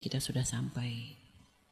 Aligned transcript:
kita 0.00 0.18
sudah 0.18 0.42
sampai 0.42 1.20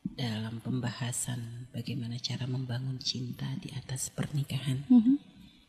dalam 0.04 0.60
pembahasan 0.60 1.68
bagaimana 1.72 2.20
cara 2.20 2.44
membangun 2.44 3.00
cinta 3.00 3.48
di 3.60 3.72
atas 3.72 4.12
pernikahan. 4.12 4.84
Mhm. 4.88 5.14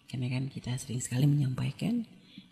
Karena 0.10 0.28
kan 0.28 0.46
kita 0.52 0.76
sering 0.76 1.00
sekali 1.00 1.26
menyampaikan 1.30 2.04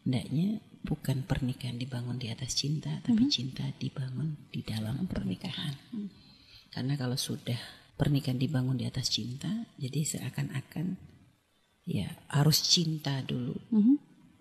hendaknya 0.05 0.63
bukan 0.87 1.27
pernikahan 1.27 1.75
dibangun 1.75 2.15
di 2.15 2.31
atas 2.31 2.55
cinta, 2.55 3.03
tapi 3.03 3.27
cinta 3.27 3.67
dibangun 3.75 4.39
di 4.53 4.63
dalam 4.63 5.03
pernikahan. 5.09 5.75
Karena 6.71 6.93
kalau 6.95 7.19
sudah 7.19 7.57
pernikahan 7.97 8.39
dibangun 8.39 8.77
di 8.77 8.85
atas 8.85 9.11
cinta, 9.11 9.49
jadi 9.75 10.05
seakan-akan 10.05 10.95
ya 11.87 12.07
harus 12.31 12.63
cinta 12.63 13.19
dulu 13.25 13.57
Mhm. 13.73 13.95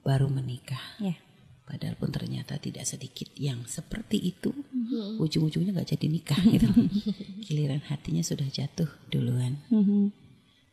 baru 0.06 0.30
menikah. 0.30 1.00
Ya. 1.02 1.16
Padahal 1.66 1.98
pun 1.98 2.14
ternyata 2.14 2.62
tidak 2.62 2.86
sedikit 2.86 3.32
yang 3.34 3.66
seperti 3.66 4.22
itu 4.22 4.54
ujung-ujungnya 5.20 5.72
nggak 5.76 5.90
jadi 5.96 6.06
nikah 6.06 6.40
gitu. 6.54 6.68
Giliran 7.44 7.82
hatinya 7.86 8.22
sudah 8.24 8.48
jatuh 8.48 8.88
duluan. 9.12 9.60
Mhm. 9.72 10.12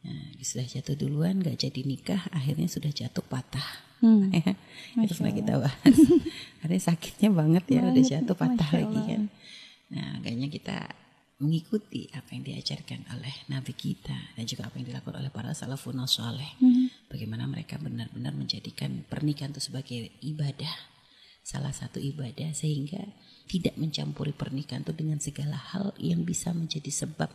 Nah, 0.04 0.36
sudah 0.44 0.68
jatuh 0.68 1.00
duluan 1.00 1.40
nggak 1.40 1.56
jadi 1.56 1.82
nikah, 1.88 2.28
akhirnya 2.36 2.68
sudah 2.68 2.92
jatuh 2.92 3.24
patah. 3.24 3.68
Hmm. 4.04 4.30
Ya, 4.94 5.10
itu 5.10 5.18
pernah 5.18 5.34
kita 5.34 5.54
bahas. 5.58 5.98
Akhirnya 6.62 6.82
sakitnya 6.86 7.30
banget 7.34 7.64
ya, 7.66 7.82
udah 7.82 7.98
Banget, 7.98 8.12
jatuh 8.14 8.36
patah 8.38 8.70
Masya 8.70 8.78
lagi 8.84 9.00
kan. 9.10 9.22
Nah, 9.90 10.12
kayaknya 10.22 10.48
kita 10.54 10.78
mengikuti 11.42 12.08
apa 12.14 12.30
yang 12.38 12.44
diajarkan 12.46 13.10
oleh 13.10 13.36
Nabi 13.50 13.74
kita 13.74 14.16
dan 14.38 14.44
juga 14.46 14.70
apa 14.70 14.78
yang 14.78 14.86
dilakukan 14.86 15.18
oleh 15.18 15.34
para 15.34 15.52
salafun 15.58 15.98
saleh. 16.06 16.52
Mhm. 16.62 17.10
Bagaimana 17.10 17.50
mereka 17.50 17.82
benar-benar 17.82 18.38
menjadikan 18.38 19.02
pernikahan 19.10 19.50
itu 19.56 19.66
sebagai 19.66 20.14
ibadah, 20.22 20.72
salah 21.44 21.76
satu 21.76 22.00
ibadah 22.00 22.56
sehingga 22.56 23.04
tidak 23.52 23.76
mencampuri 23.76 24.32
pernikahan 24.32 24.88
itu 24.88 24.96
dengan 24.96 25.20
segala 25.20 25.60
hal 25.60 25.92
yang 26.00 26.24
bisa 26.24 26.56
menjadi 26.56 26.88
sebab 26.88 27.28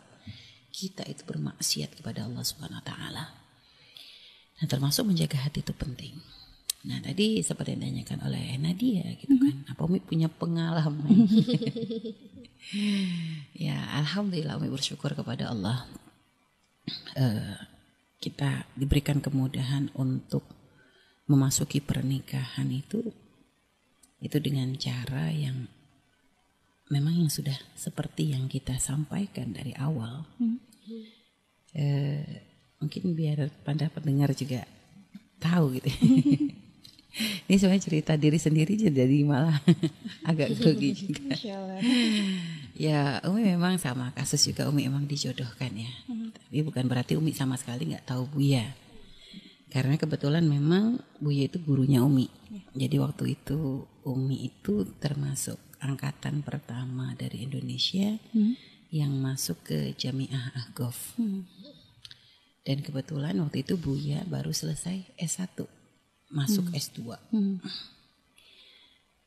kita 0.73 1.05
itu 1.05 1.23
bermaksiat 1.29 2.01
kepada 2.01 2.25
Allah 2.25 2.41
Subhanahu 2.41 2.81
wa 2.81 2.87
taala. 2.89 3.25
Nah, 4.59 4.67
termasuk 4.67 5.07
menjaga 5.07 5.39
hati 5.39 5.61
itu 5.63 5.77
penting. 5.77 6.19
Nah, 6.89 6.99
tadi 7.05 7.43
seperti 7.45 7.75
yang 7.75 7.85
ditanyakan 7.85 8.19
oleh 8.27 8.45
Nadia 8.59 9.07
gitu 9.19 9.35
kan. 9.37 9.57
Apa 9.71 9.87
Umi 9.87 10.01
punya 10.01 10.31
pengalaman? 10.31 11.11
ya, 13.67 13.77
alhamdulillah 13.99 14.57
Umi 14.59 14.71
bersyukur 14.71 15.13
kepada 15.15 15.53
Allah. 15.53 15.85
Eh, 17.19 17.55
kita 18.19 18.67
diberikan 18.79 19.21
kemudahan 19.21 19.91
untuk 19.95 20.47
memasuki 21.29 21.79
pernikahan 21.83 22.73
itu 22.73 23.13
itu 24.19 24.37
dengan 24.43 24.75
cara 24.75 25.31
yang 25.31 25.71
memang 26.89 27.27
yang 27.27 27.31
sudah 27.31 27.55
seperti 27.77 28.35
yang 28.35 28.49
kita 28.49 28.81
sampaikan 28.81 29.53
dari 29.53 29.77
awal. 29.77 30.25
Eh, 31.77 32.25
mungkin 32.81 33.13
biar 33.13 33.53
pada 33.63 33.93
pendengar 33.93 34.33
juga 34.33 34.65
tahu 35.39 35.79
gitu. 35.79 35.89
Ini 37.19 37.57
sebenarnya 37.59 37.83
cerita 37.83 38.13
diri 38.15 38.39
sendiri 38.39 38.79
jadi 38.79 39.19
malah 39.27 39.59
agak 40.31 40.55
grogi 40.55 40.95
juga. 40.95 41.35
Masya 41.35 41.53
Allah. 41.59 41.81
Ya, 42.79 43.19
Umi 43.27 43.43
memang 43.43 43.75
sama 43.83 44.15
kasus 44.15 44.39
juga 44.47 44.71
Umi 44.71 44.87
memang 44.87 45.03
dijodohkan 45.03 45.75
ya. 45.75 45.91
Tapi 46.07 46.63
bukan 46.63 46.87
berarti 46.87 47.19
Umi 47.19 47.35
sama 47.35 47.59
sekali 47.59 47.91
nggak 47.91 48.07
tahu 48.07 48.23
Buya. 48.31 48.71
Karena 49.69 50.01
kebetulan 50.01 50.49
memang 50.49 50.97
Buya 51.21 51.45
itu 51.45 51.61
gurunya 51.61 52.01
Umi. 52.01 52.33
Jadi 52.73 52.97
waktu 52.97 53.37
itu 53.37 53.85
Umi 54.09 54.49
itu 54.49 54.89
termasuk 54.97 55.61
angkatan 55.79 56.41
pertama 56.41 57.13
dari 57.15 57.45
Indonesia 57.45 58.17
yang 58.89 59.13
masuk 59.21 59.61
ke 59.69 59.79
Jamiah 59.93 60.57
Ahgof. 60.57 61.21
Dan 62.65 62.81
kebetulan 62.81 63.37
waktu 63.45 63.61
itu 63.65 63.77
Buya 63.77 64.25
baru 64.25 64.53
selesai 64.57 65.17
S1, 65.21 65.69
masuk 66.33 66.73
S2. 66.73 67.17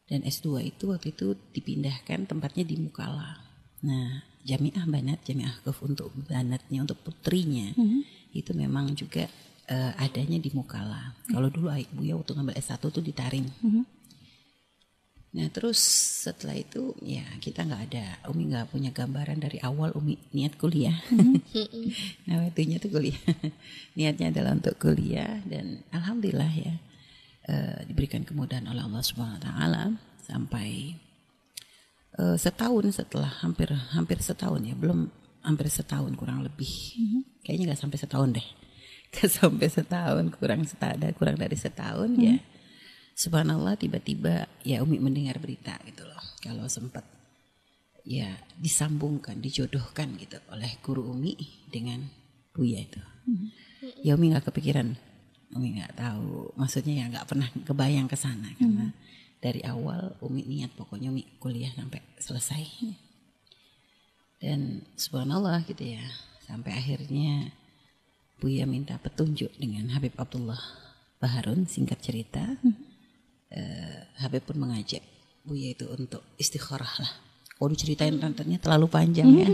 Dan 0.09 0.25
S2 0.27 0.73
itu 0.73 0.89
waktu 0.89 1.13
itu 1.13 1.37
dipindahkan 1.53 2.25
tempatnya 2.27 2.65
di 2.65 2.81
Mukalla. 2.81 3.39
Nah, 3.85 4.25
Jamiah 4.41 4.89
Banat, 4.89 5.21
Jamiah 5.21 5.53
Ahgof 5.53 5.85
untuk 5.85 6.09
banatnya, 6.25 6.81
untuk 6.81 7.01
putrinya, 7.05 7.77
itu 8.33 8.51
memang 8.57 8.97
juga 8.97 9.29
eh, 9.67 9.93
adanya 10.01 10.37
di 10.41 10.49
Mukalla. 10.55 11.13
Kalau 11.29 11.51
dulu 11.51 11.69
Aik 11.69 11.91
Buya 11.93 12.17
waktu 12.17 12.33
ngambil 12.33 12.55
S1 12.57 12.81
tuh 12.81 13.03
di 13.03 13.13
Taring. 13.13 13.47
Nah 15.31 15.47
terus 15.47 15.79
setelah 16.27 16.59
itu 16.59 16.91
ya 16.99 17.23
kita 17.39 17.63
nggak 17.63 17.83
ada, 17.87 18.05
Umi 18.27 18.51
nggak 18.51 18.67
punya 18.67 18.91
gambaran 18.91 19.39
dari 19.39 19.63
awal 19.63 19.95
Umi 19.95 20.19
niat 20.35 20.59
kuliah. 20.59 20.99
nah 22.27 22.43
waktunya 22.43 22.83
tuh 22.83 22.91
kuliah, 22.91 23.15
niatnya 23.95 24.35
adalah 24.35 24.59
untuk 24.59 24.75
kuliah 24.75 25.39
dan 25.47 25.87
alhamdulillah 25.95 26.51
ya 26.51 26.75
eh, 27.47 27.79
diberikan 27.87 28.27
kemudahan 28.27 28.67
oleh 28.67 28.83
Allah 28.83 28.99
Subhanahu 28.99 29.39
Wa 29.39 29.43
Taala 29.47 29.83
sampai 30.19 30.99
eh, 32.19 32.35
setahun 32.35 32.99
setelah 32.99 33.31
hampir 33.39 33.71
hampir 33.95 34.19
setahun 34.19 34.59
ya 34.67 34.75
belum 34.75 35.07
hampir 35.47 35.71
setahun 35.71 36.11
kurang 36.19 36.43
lebih, 36.43 36.69
kayaknya 37.41 37.73
nggak 37.73 37.81
sampai 37.81 37.97
setahun 37.97 38.29
deh, 38.37 38.47
sampai 39.37 39.67
setahun 39.67 40.31
kurang 40.39 40.63
setahun 40.63 41.13
kurang 41.19 41.35
dari 41.35 41.57
setahun 41.59 42.11
ya. 42.15 42.39
Subhanallah 43.11 43.75
tiba-tiba 43.75 44.47
ya 44.63 44.79
Umi 44.81 44.97
mendengar 44.97 45.37
berita 45.37 45.75
gitu 45.83 46.07
loh. 46.07 46.23
Kalau 46.39 46.65
sempat 46.71 47.03
ya 48.01 48.33
disambungkan 48.57 49.37
dijodohkan 49.37 50.17
gitu 50.17 50.39
oleh 50.49 50.79
guru 50.81 51.11
Umi 51.11 51.35
dengan 51.69 52.01
Buya 52.55 52.81
itu. 52.81 53.01
Ya 54.01 54.15
Umi 54.15 54.31
nggak 54.31 54.49
kepikiran. 54.49 54.95
Umi 55.51 55.77
nggak 55.77 55.99
tahu. 55.99 56.55
Maksudnya 56.55 57.03
ya 57.03 57.05
nggak 57.11 57.27
pernah 57.27 57.47
kebayang 57.67 58.07
ke 58.07 58.15
sana 58.15 58.47
karena 58.55 58.95
dari 59.43 59.61
awal 59.67 60.15
Umi 60.23 60.47
niat 60.47 60.71
pokoknya 60.79 61.11
Umi 61.11 61.27
kuliah 61.37 61.69
sampai 61.75 61.99
selesai. 62.17 62.63
Dan 64.41 64.81
subhanallah 64.97 65.67
gitu 65.69 65.93
ya 65.93 66.01
sampai 66.49 66.73
akhirnya 66.73 67.53
Buya 68.41 68.65
minta 68.65 68.97
petunjuk 68.97 69.53
dengan 69.61 69.93
Habib 69.93 70.17
Abdullah 70.17 70.57
Baharun 71.21 71.69
singkat 71.69 72.01
cerita 72.01 72.41
eh, 73.53 74.01
Habib 74.17 74.49
pun 74.49 74.57
mengajak 74.57 75.05
Buya 75.45 75.77
itu 75.77 75.85
untuk 75.93 76.25
istikharah 76.41 76.93
lah. 77.01 77.13
Oh 77.61 77.69
diceritain 77.69 78.17
rentennya 78.17 78.57
terlalu 78.57 78.89
panjang 78.89 79.29
ya. 79.29 79.49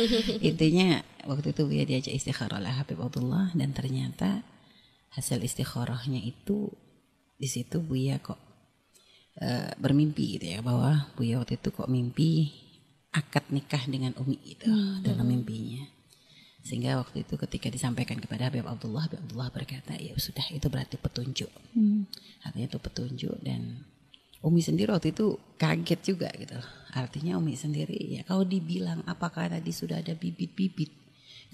Intinya 0.50 0.98
waktu 1.30 1.54
itu 1.54 1.62
Buya 1.70 1.86
diajak 1.86 2.14
istikharah 2.18 2.58
oleh 2.58 2.74
Habib 2.74 2.98
Abdullah 2.98 3.54
dan 3.54 3.70
ternyata 3.70 4.42
hasil 5.14 5.38
istikharahnya 5.38 6.18
itu 6.18 6.66
di 7.38 7.46
situ 7.46 7.78
Buya 7.78 8.18
kok 8.18 8.38
eh, 9.38 9.70
bermimpi 9.78 10.38
gitu 10.38 10.58
ya 10.58 10.60
bahwa 10.62 11.06
Buya 11.14 11.38
waktu 11.38 11.62
itu 11.62 11.70
kok 11.70 11.86
mimpi 11.86 12.50
akad 13.12 13.46
nikah 13.54 13.86
dengan 13.86 14.16
Umi 14.18 14.38
itu 14.42 14.66
dalam 15.04 15.30
mimpinya. 15.30 16.01
Sehingga 16.62 16.94
waktu 17.02 17.26
itu 17.26 17.34
ketika 17.34 17.66
disampaikan 17.68 18.22
kepada 18.22 18.46
Habib 18.46 18.66
Abdullah, 18.70 19.10
Habib 19.10 19.18
Abdullah 19.26 19.50
berkata, 19.50 19.98
ya 19.98 20.14
sudah 20.14 20.46
itu 20.54 20.70
berarti 20.70 20.94
petunjuk. 20.94 21.50
Artinya 22.46 22.66
itu 22.70 22.78
petunjuk 22.78 23.34
dan 23.42 23.82
Umi 24.42 24.58
sendiri 24.58 24.90
waktu 24.90 25.14
itu 25.14 25.38
kaget 25.54 26.00
juga 26.02 26.26
gitu. 26.34 26.58
Artinya 26.98 27.38
Umi 27.38 27.54
sendiri 27.54 28.18
ya 28.18 28.22
kalau 28.26 28.42
dibilang 28.42 29.06
apakah 29.06 29.46
tadi 29.46 29.70
sudah 29.70 30.02
ada 30.02 30.18
bibit-bibit. 30.18 30.90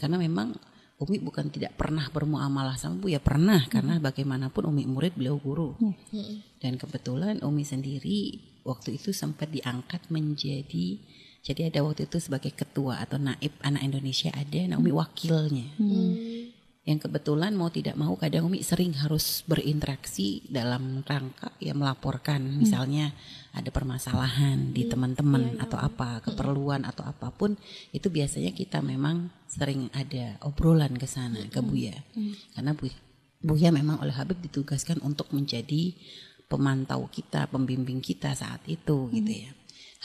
Karena 0.01 0.17
memang 0.17 0.57
Umi 0.99 1.21
bukan 1.21 1.53
tidak 1.53 1.77
pernah 1.77 2.09
bermuamalah 2.09 2.75
sama 2.81 2.99
Bu 2.99 3.13
ya 3.13 3.21
pernah 3.21 3.61
karena 3.69 4.01
bagaimanapun 4.01 4.73
Umi 4.73 4.89
murid 4.89 5.21
beliau 5.21 5.37
guru. 5.37 5.77
Dan 6.61 6.81
kebetulan 6.81 7.45
Umi 7.45 7.63
sendiri 7.63 8.41
waktu 8.65 8.97
itu 8.97 9.13
sempat 9.13 9.53
diangkat 9.53 10.09
menjadi 10.09 10.97
jadi 11.49 11.73
ada 11.73 11.81
waktu 11.81 12.05
itu 12.05 12.21
sebagai 12.21 12.53
ketua 12.53 13.01
atau 13.01 13.17
naib 13.17 13.57
anak 13.65 13.81
Indonesia 13.81 14.29
ada 14.37 14.69
nah 14.69 14.77
Umi 14.77 14.93
wakilnya. 14.93 15.65
Yang 16.85 17.09
kebetulan 17.09 17.57
mau 17.57 17.73
tidak 17.73 17.97
mau 17.97 18.13
kadang 18.21 18.53
Umi 18.53 18.61
sering 18.61 18.93
harus 19.01 19.49
berinteraksi 19.49 20.45
dalam 20.53 21.01
rangka 21.09 21.57
ya 21.57 21.73
melaporkan. 21.73 22.45
Misalnya 22.61 23.17
ada 23.57 23.73
permasalahan 23.73 24.77
di 24.77 24.93
teman-teman 24.93 25.57
atau 25.57 25.81
apa 25.81 26.21
keperluan 26.21 26.85
atau 26.85 27.09
apa 27.09 27.33
pun 27.33 27.57
itu 27.97 28.13
biasanya 28.13 28.53
kita 28.53 28.85
memang 28.85 29.33
sering 29.49 29.89
ada 29.97 30.37
obrolan 30.45 31.01
ke 31.01 31.09
sana 31.09 31.49
ke 31.49 31.65
Buya. 31.65 31.97
Karena 32.53 32.77
Bu 32.77 32.93
Buya 33.41 33.73
memang 33.73 34.05
oleh 34.05 34.13
Habib 34.13 34.37
ditugaskan 34.45 35.01
untuk 35.01 35.33
menjadi 35.33 35.97
pemantau 36.45 37.09
kita, 37.09 37.49
pembimbing 37.49 38.05
kita 38.05 38.37
saat 38.37 38.61
itu 38.69 39.09
gitu 39.17 39.33
ya. 39.33 39.51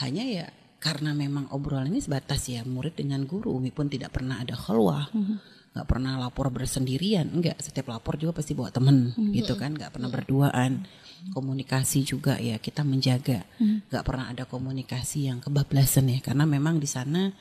Hanya 0.00 0.24
ya 0.24 0.46
karena 0.84 1.16
memang 1.16 1.48
obrolannya 1.48 1.96
sebatas 1.96 2.44
ya 2.44 2.60
murid 2.60 2.92
dengan 2.92 3.24
guru, 3.24 3.56
Umi 3.56 3.72
pun 3.72 3.88
tidak 3.88 4.20
pernah 4.20 4.44
ada 4.44 4.52
khalwah. 4.52 5.08
nggak 5.74 5.90
pernah 5.90 6.14
lapor 6.22 6.54
bersendirian 6.54 7.34
enggak 7.34 7.58
setiap 7.58 7.90
lapor 7.90 8.14
juga 8.14 8.38
pasti 8.38 8.54
bawa 8.54 8.70
temen 8.70 9.10
gitu 9.34 9.58
kan 9.58 9.72
nggak 9.74 9.96
pernah 9.96 10.12
berduaan. 10.12 10.84
Komunikasi 11.32 12.04
juga 12.04 12.36
ya 12.36 12.60
kita 12.60 12.84
menjaga. 12.84 13.48
Nggak 13.88 14.04
pernah 14.04 14.28
ada 14.28 14.44
komunikasi 14.44 15.32
yang 15.32 15.40
kebablasan 15.40 16.12
ya 16.12 16.20
karena 16.20 16.44
memang 16.44 16.78
di 16.78 16.86
sana 16.86 17.32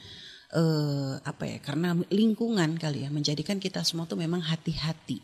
eh, 0.56 1.14
apa 1.20 1.44
ya 1.46 1.58
karena 1.60 1.94
lingkungan 2.10 2.80
kali 2.80 3.06
ya 3.06 3.14
menjadikan 3.14 3.60
kita 3.60 3.84
semua 3.86 4.08
tuh 4.08 4.18
memang 4.18 4.40
hati-hati. 4.40 5.20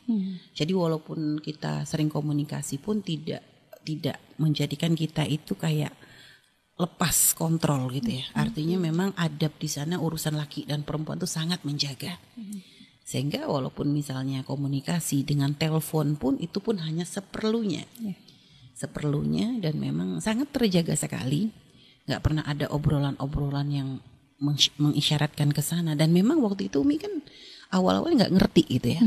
Jadi 0.54 0.76
walaupun 0.76 1.40
kita 1.40 1.88
sering 1.88 2.12
komunikasi 2.12 2.78
pun 2.84 3.00
tidak 3.00 3.42
tidak 3.82 4.22
menjadikan 4.38 4.94
kita 4.94 5.26
itu 5.26 5.56
kayak 5.58 5.96
lepas 6.80 7.36
kontrol 7.36 7.92
gitu 7.92 8.24
ya. 8.24 8.26
Artinya 8.32 8.80
memang 8.80 9.12
adab 9.20 9.52
di 9.60 9.68
sana 9.68 10.00
urusan 10.00 10.40
laki 10.40 10.64
dan 10.64 10.88
perempuan 10.88 11.20
tuh 11.20 11.28
sangat 11.28 11.60
menjaga. 11.68 12.16
Sehingga 13.04 13.50
walaupun 13.52 13.92
misalnya 13.92 14.48
komunikasi 14.48 15.28
dengan 15.28 15.52
telepon 15.58 16.16
pun 16.16 16.40
itu 16.40 16.64
pun 16.64 16.80
hanya 16.80 17.04
seperlunya. 17.04 17.84
Seperlunya 18.80 19.60
dan 19.60 19.76
memang 19.76 20.24
sangat 20.24 20.56
terjaga 20.56 20.96
sekali. 20.96 21.52
Nggak 22.08 22.22
pernah 22.24 22.44
ada 22.48 22.72
obrolan-obrolan 22.72 23.68
yang 23.68 23.90
meng- 24.40 24.76
mengisyaratkan 24.80 25.52
ke 25.52 25.60
sana. 25.60 26.00
Dan 26.00 26.16
memang 26.16 26.40
waktu 26.40 26.72
itu 26.72 26.80
Umi 26.80 26.96
kan 26.96 27.12
awal-awal 27.76 28.16
nggak 28.16 28.34
ngerti 28.40 28.64
gitu 28.80 28.88
ya. 28.96 29.04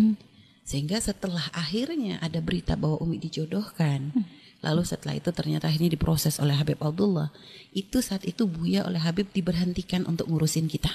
Sehingga 0.63 1.01
setelah 1.01 1.49
akhirnya 1.57 2.21
ada 2.21 2.45
berita 2.45 2.77
bahwa 2.77 3.01
Umi 3.01 3.17
dijodohkan 3.17 4.13
lalu 4.62 4.87
setelah 4.87 5.19
itu 5.19 5.35
ternyata 5.35 5.67
akhirnya 5.67 5.91
diproses 5.91 6.38
oleh 6.38 6.55
Habib 6.55 6.79
Abdullah. 6.79 7.35
Itu 7.75 7.99
saat 7.99 8.23
itu 8.23 8.47
Buya 8.47 8.87
oleh 8.87 9.03
Habib 9.03 9.29
diberhentikan 9.35 10.06
untuk 10.06 10.31
ngurusin 10.31 10.70
kita. 10.70 10.91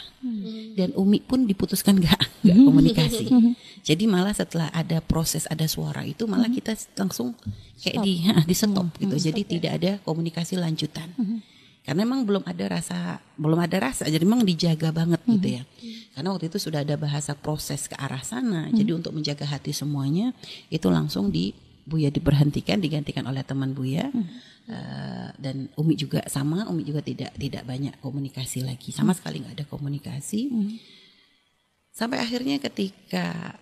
Dan 0.73 0.95
Umi 0.95 1.19
pun 1.19 1.43
diputuskan 1.43 1.99
nggak 1.99 2.47
nggak 2.47 2.57
komunikasi. 2.63 3.27
Jadi 3.87 4.03
malah 4.07 4.31
setelah 4.31 4.71
ada 4.71 5.03
proses 5.03 5.45
ada 5.51 5.67
suara 5.67 6.07
itu 6.07 6.23
malah 6.25 6.47
kita 6.47 6.79
langsung 6.95 7.35
kayak 7.83 7.99
di 8.07 8.23
di 8.49 8.55
stop 8.55 8.87
gitu. 9.03 9.15
Jadi 9.19 9.41
tidak 9.43 9.71
ada 9.83 9.91
komunikasi 10.07 10.55
lanjutan. 10.55 11.11
Karena 11.83 12.03
memang 12.03 12.27
belum 12.27 12.43
ada 12.47 12.65
rasa 12.71 13.19
belum 13.35 13.59
ada 13.59 13.91
rasa. 13.91 14.07
Jadi 14.07 14.23
memang 14.23 14.47
dijaga 14.47 14.95
banget 14.95 15.19
gitu 15.27 15.47
ya. 15.59 15.63
Karena 16.15 16.31
waktu 16.31 16.47
itu 16.47 16.59
sudah 16.59 16.87
ada 16.87 16.95
bahasa 16.95 17.35
proses 17.35 17.91
ke 17.91 17.95
arah 17.99 18.23
sana. 18.23 18.71
Jadi 18.71 18.95
untuk 18.95 19.11
menjaga 19.11 19.43
hati 19.43 19.75
semuanya 19.75 20.31
itu 20.71 20.87
langsung 20.87 21.31
di 21.31 21.51
Buya 21.87 22.11
diberhentikan 22.11 22.83
digantikan 22.83 23.23
oleh 23.31 23.47
teman 23.47 23.71
Buya. 23.71 24.11
Eh, 24.67 25.29
dan 25.39 25.71
Umi 25.79 25.95
juga 25.95 26.19
sama 26.27 26.67
Umi 26.67 26.83
juga 26.83 26.99
tidak 26.99 27.31
tidak 27.39 27.63
banyak 27.63 27.95
komunikasi 28.03 28.67
lagi. 28.67 28.91
Sama 28.91 29.15
sekali 29.15 29.39
nggak 29.39 29.55
ada 29.55 29.65
komunikasi. 29.71 30.51
Sampai 31.95 32.19
akhirnya 32.19 32.59
ketika 32.59 33.55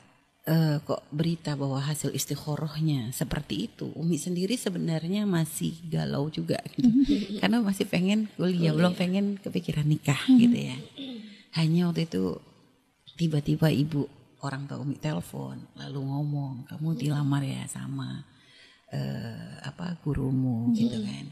eh, 0.50 0.82
kok 0.82 1.06
berita 1.14 1.54
bahwa 1.54 1.78
hasil 1.78 2.10
istiqorohnya 2.10 3.14
seperti 3.14 3.70
itu 3.70 3.94
Umi 3.94 4.18
sendiri 4.18 4.58
sebenarnya 4.58 5.30
masih 5.30 5.78
galau 5.86 6.34
juga 6.34 6.58
gitu. 6.74 6.90
karena 7.46 7.62
masih 7.62 7.86
pengen 7.86 8.26
kuliah 8.34 8.74
belum 8.74 8.98
pengen 8.98 9.38
kepikiran 9.38 9.86
nikah 9.86 10.26
gitu 10.26 10.58
ya. 10.58 10.78
Hanya 11.54 11.94
waktu 11.94 12.10
itu 12.10 12.42
tiba-tiba 13.14 13.70
ibu 13.70 14.10
orang 14.46 14.70
tua 14.70 14.78
Umi 14.80 14.96
telepon 15.02 15.58
lalu 15.76 16.00
ngomong 16.06 16.70
kamu 16.70 16.94
dilamar 16.94 17.42
ya 17.42 17.66
sama 17.66 18.22
eh, 18.94 19.56
apa 19.66 19.98
gurumu 20.06 20.72
gitu 20.78 21.02
kan. 21.02 21.26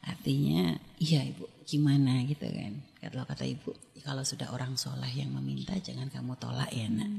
Artinya 0.00 0.74
iya 0.98 1.22
ibu 1.22 1.46
gimana? 1.68 2.24
gitu 2.26 2.44
kan. 2.48 2.72
Kalau 3.00 3.24
kata 3.24 3.44
ibu 3.46 3.70
kalau 4.00 4.24
sudah 4.24 4.50
orang 4.50 4.74
soleh 4.74 5.12
yang 5.12 5.30
meminta 5.32 5.76
jangan 5.78 6.08
kamu 6.08 6.34
tolak 6.40 6.70
ya 6.72 6.88
nak. 6.88 7.10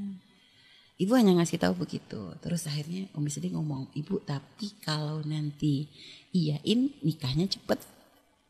Ibu 1.00 1.12
hanya 1.16 1.40
ngasih 1.40 1.58
tahu 1.58 1.74
begitu. 1.82 2.36
Terus 2.38 2.68
akhirnya 2.68 3.08
Umi 3.16 3.32
sedih 3.32 3.56
ngomong 3.56 3.90
ibu 3.96 4.20
tapi 4.22 4.76
kalau 4.84 5.24
nanti 5.24 5.88
iyain 6.36 6.92
nikahnya 7.02 7.48
cepet. 7.48 7.80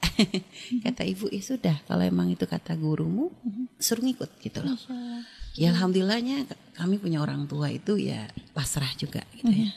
Kata 0.84 1.02
ibu 1.06 1.30
ya 1.30 1.40
sudah 1.40 1.76
kalau 1.86 2.02
emang 2.02 2.34
itu 2.34 2.42
kata 2.42 2.74
gurumu 2.74 3.30
suruh 3.78 4.02
ngikut 4.02 4.34
gitu 4.42 4.58
loh 4.58 4.74
ya 5.56 5.72
alhamdulillahnya 5.72 6.48
kami 6.76 6.96
punya 6.96 7.20
orang 7.20 7.44
tua 7.44 7.68
itu 7.68 8.00
ya 8.00 8.28
pasrah 8.56 8.90
juga 8.96 9.24
gitu 9.36 9.52
ya. 9.52 9.70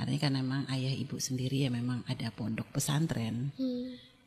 Artinya 0.00 0.20
kan 0.20 0.32
memang 0.32 0.62
ayah 0.72 0.96
ibu 0.96 1.20
sendiri 1.20 1.68
ya 1.68 1.70
memang 1.70 2.00
ada 2.08 2.32
pondok 2.32 2.72
pesantren. 2.72 3.52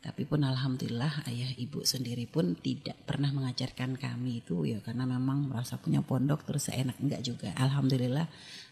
Tapi 0.04 0.28
pun 0.28 0.44
alhamdulillah 0.44 1.32
ayah 1.32 1.52
ibu 1.56 1.82
sendiri 1.88 2.28
pun 2.28 2.60
tidak 2.60 3.00
pernah 3.08 3.32
mengajarkan 3.32 3.96
kami 3.96 4.44
itu 4.44 4.68
ya 4.68 4.84
karena 4.84 5.08
memang 5.08 5.48
merasa 5.48 5.80
punya 5.80 6.04
pondok 6.04 6.44
terus 6.44 6.68
seenak 6.68 7.00
enggak 7.00 7.24
juga. 7.24 7.56
Alhamdulillah 7.56 8.28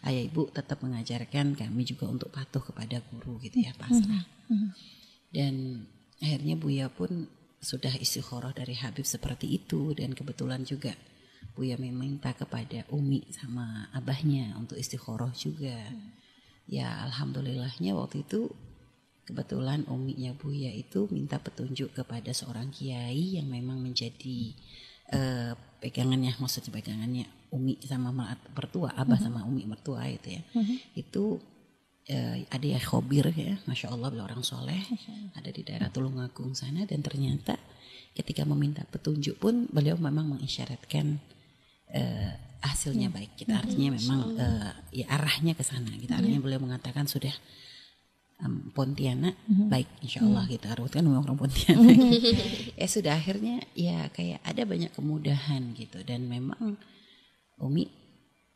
ayah 0.05 0.23
ibu 0.27 0.51
tetap 0.51 0.83
mengajarkan 0.83 1.55
kami 1.55 1.81
juga 1.87 2.11
untuk 2.11 2.29
patuh 2.29 2.61
kepada 2.61 2.99
guru 3.09 3.39
gitu 3.41 3.63
ya 3.63 3.73
pasrah. 3.79 4.27
Dan 5.31 5.87
akhirnya 6.21 6.59
Buya 6.59 6.91
pun 6.91 7.25
sudah 7.63 7.95
istikharah 7.97 8.51
dari 8.53 8.75
Habib 8.75 9.07
seperti 9.07 9.49
itu 9.55 9.95
dan 9.95 10.11
kebetulan 10.11 10.67
juga 10.67 10.93
Buya 11.51 11.75
meminta 11.75 12.31
kepada 12.31 12.87
Umi 12.89 13.27
sama 13.31 13.91
abahnya 13.91 14.55
untuk 14.55 14.79
istikharah 14.79 15.35
juga. 15.35 15.75
Ya 16.69 17.03
alhamdulillahnya 17.07 17.91
waktu 17.97 18.23
itu 18.23 18.47
kebetulan 19.27 19.83
Uminya 19.87 20.31
Buya 20.35 20.71
itu 20.71 21.07
minta 21.11 21.37
petunjuk 21.37 21.95
kepada 21.95 22.31
seorang 22.31 22.71
kiai 22.71 23.39
yang 23.39 23.47
memang 23.51 23.79
menjadi 23.79 24.55
eh, 25.11 25.53
pegangannya 25.79 26.35
maksudnya 26.39 26.71
pegangannya 26.71 27.25
Umi 27.51 27.75
sama 27.83 28.15
mertua, 28.55 28.95
abah 28.95 29.19
sama 29.19 29.43
Umi 29.43 29.67
mertua 29.67 30.07
itu 30.07 30.39
ya. 30.39 30.41
Itu 30.95 31.43
eh, 32.07 32.47
ada 32.47 32.65
ya 32.67 32.79
khobir 32.79 33.27
ya, 33.35 33.59
masya 33.67 33.91
Allah 33.91 34.07
beliau 34.07 34.27
orang 34.27 34.43
soleh, 34.43 34.79
ada 35.35 35.49
di 35.51 35.61
daerah 35.67 35.91
Tulungagung 35.91 36.55
sana 36.55 36.87
dan 36.87 37.03
ternyata 37.03 37.59
ketika 38.15 38.43
meminta 38.43 38.83
petunjuk 38.87 39.39
pun 39.39 39.67
beliau 39.71 39.95
memang 39.99 40.35
mengisyaratkan 40.35 41.19
eh, 41.91 42.31
hasilnya 42.61 43.09
baik. 43.09 43.35
Kita 43.35 43.61
artinya 43.61 43.97
memang 43.97 44.19
eh, 44.37 44.71
ya 45.03 45.05
arahnya 45.11 45.53
ke 45.57 45.63
sana. 45.65 45.91
Kita 45.97 46.21
artinya 46.21 46.39
beliau 46.39 46.61
mengatakan 46.61 47.09
sudah 47.09 47.33
em, 48.41 48.69
Pontianak 48.71 49.35
baik 49.47 49.89
insya 50.05 50.23
Allah 50.23 50.45
gitu. 50.47 50.65
Harus 50.69 50.93
kan 50.93 51.03
memang 51.03 51.25
orang 51.25 51.39
Pontianak 51.39 51.97
ya 52.77 52.87
sudah 52.95 53.17
akhirnya 53.17 53.65
ya 53.73 54.07
kayak 54.13 54.41
ada 54.45 54.63
banyak 54.63 54.91
kemudahan 54.93 55.73
gitu. 55.75 56.01
Dan 56.05 56.29
memang 56.29 56.77
Umi 57.61 57.85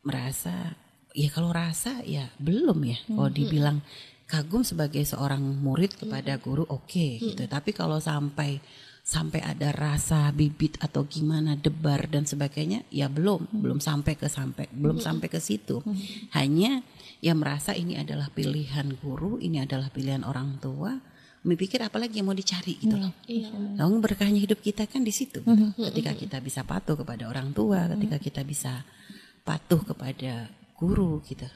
merasa 0.06 0.74
ya 1.14 1.28
kalau 1.30 1.50
rasa 1.50 2.02
ya 2.06 2.30
belum 2.38 2.78
ya. 2.86 2.98
Kalau 3.06 3.30
dibilang 3.30 3.78
kagum 4.26 4.66
sebagai 4.66 5.06
seorang 5.06 5.42
murid 5.42 5.94
kepada 5.98 6.38
guru 6.38 6.66
oke 6.66 7.06
gitu. 7.22 7.46
Tapi 7.46 7.70
kalau 7.74 8.02
sampai 8.02 8.58
sampai 9.06 9.38
ada 9.38 9.70
rasa 9.70 10.34
bibit 10.34 10.82
atau 10.82 11.06
gimana 11.06 11.54
debar 11.54 12.10
dan 12.10 12.26
sebagainya 12.26 12.82
ya 12.90 13.06
belum 13.06 13.46
belum 13.54 13.78
sampai 13.78 14.18
ke 14.18 14.26
sampai 14.26 14.66
belum 14.74 14.98
sampai 14.98 15.30
ke 15.30 15.38
situ. 15.38 15.78
Hanya 16.34 16.82
ya 17.22 17.38
merasa 17.38 17.70
ini 17.70 17.94
adalah 17.94 18.34
pilihan 18.34 18.98
guru 18.98 19.38
ini 19.38 19.62
adalah 19.62 19.94
pilihan 19.94 20.26
orang 20.26 20.58
tua. 20.58 20.98
Umi 21.46 21.54
pikir 21.54 21.78
apalagi 21.86 22.18
yang 22.18 22.26
mau 22.26 22.34
dicari? 22.34 22.74
gitu. 22.74 22.98
Loh 22.98 23.14
Lalu 23.78 23.94
berkahnya 24.02 24.42
hidup 24.42 24.58
kita 24.58 24.90
kan 24.90 25.06
di 25.06 25.14
situ. 25.14 25.38
Ketika 25.78 26.10
kita 26.18 26.42
bisa 26.42 26.66
patuh 26.66 26.98
kepada 26.98 27.30
orang 27.30 27.54
tua, 27.54 27.86
ketika 27.94 28.18
kita 28.18 28.42
bisa 28.42 28.82
patuh 29.46 29.86
kepada 29.86 30.50
guru 30.74 31.22
gitu. 31.22 31.46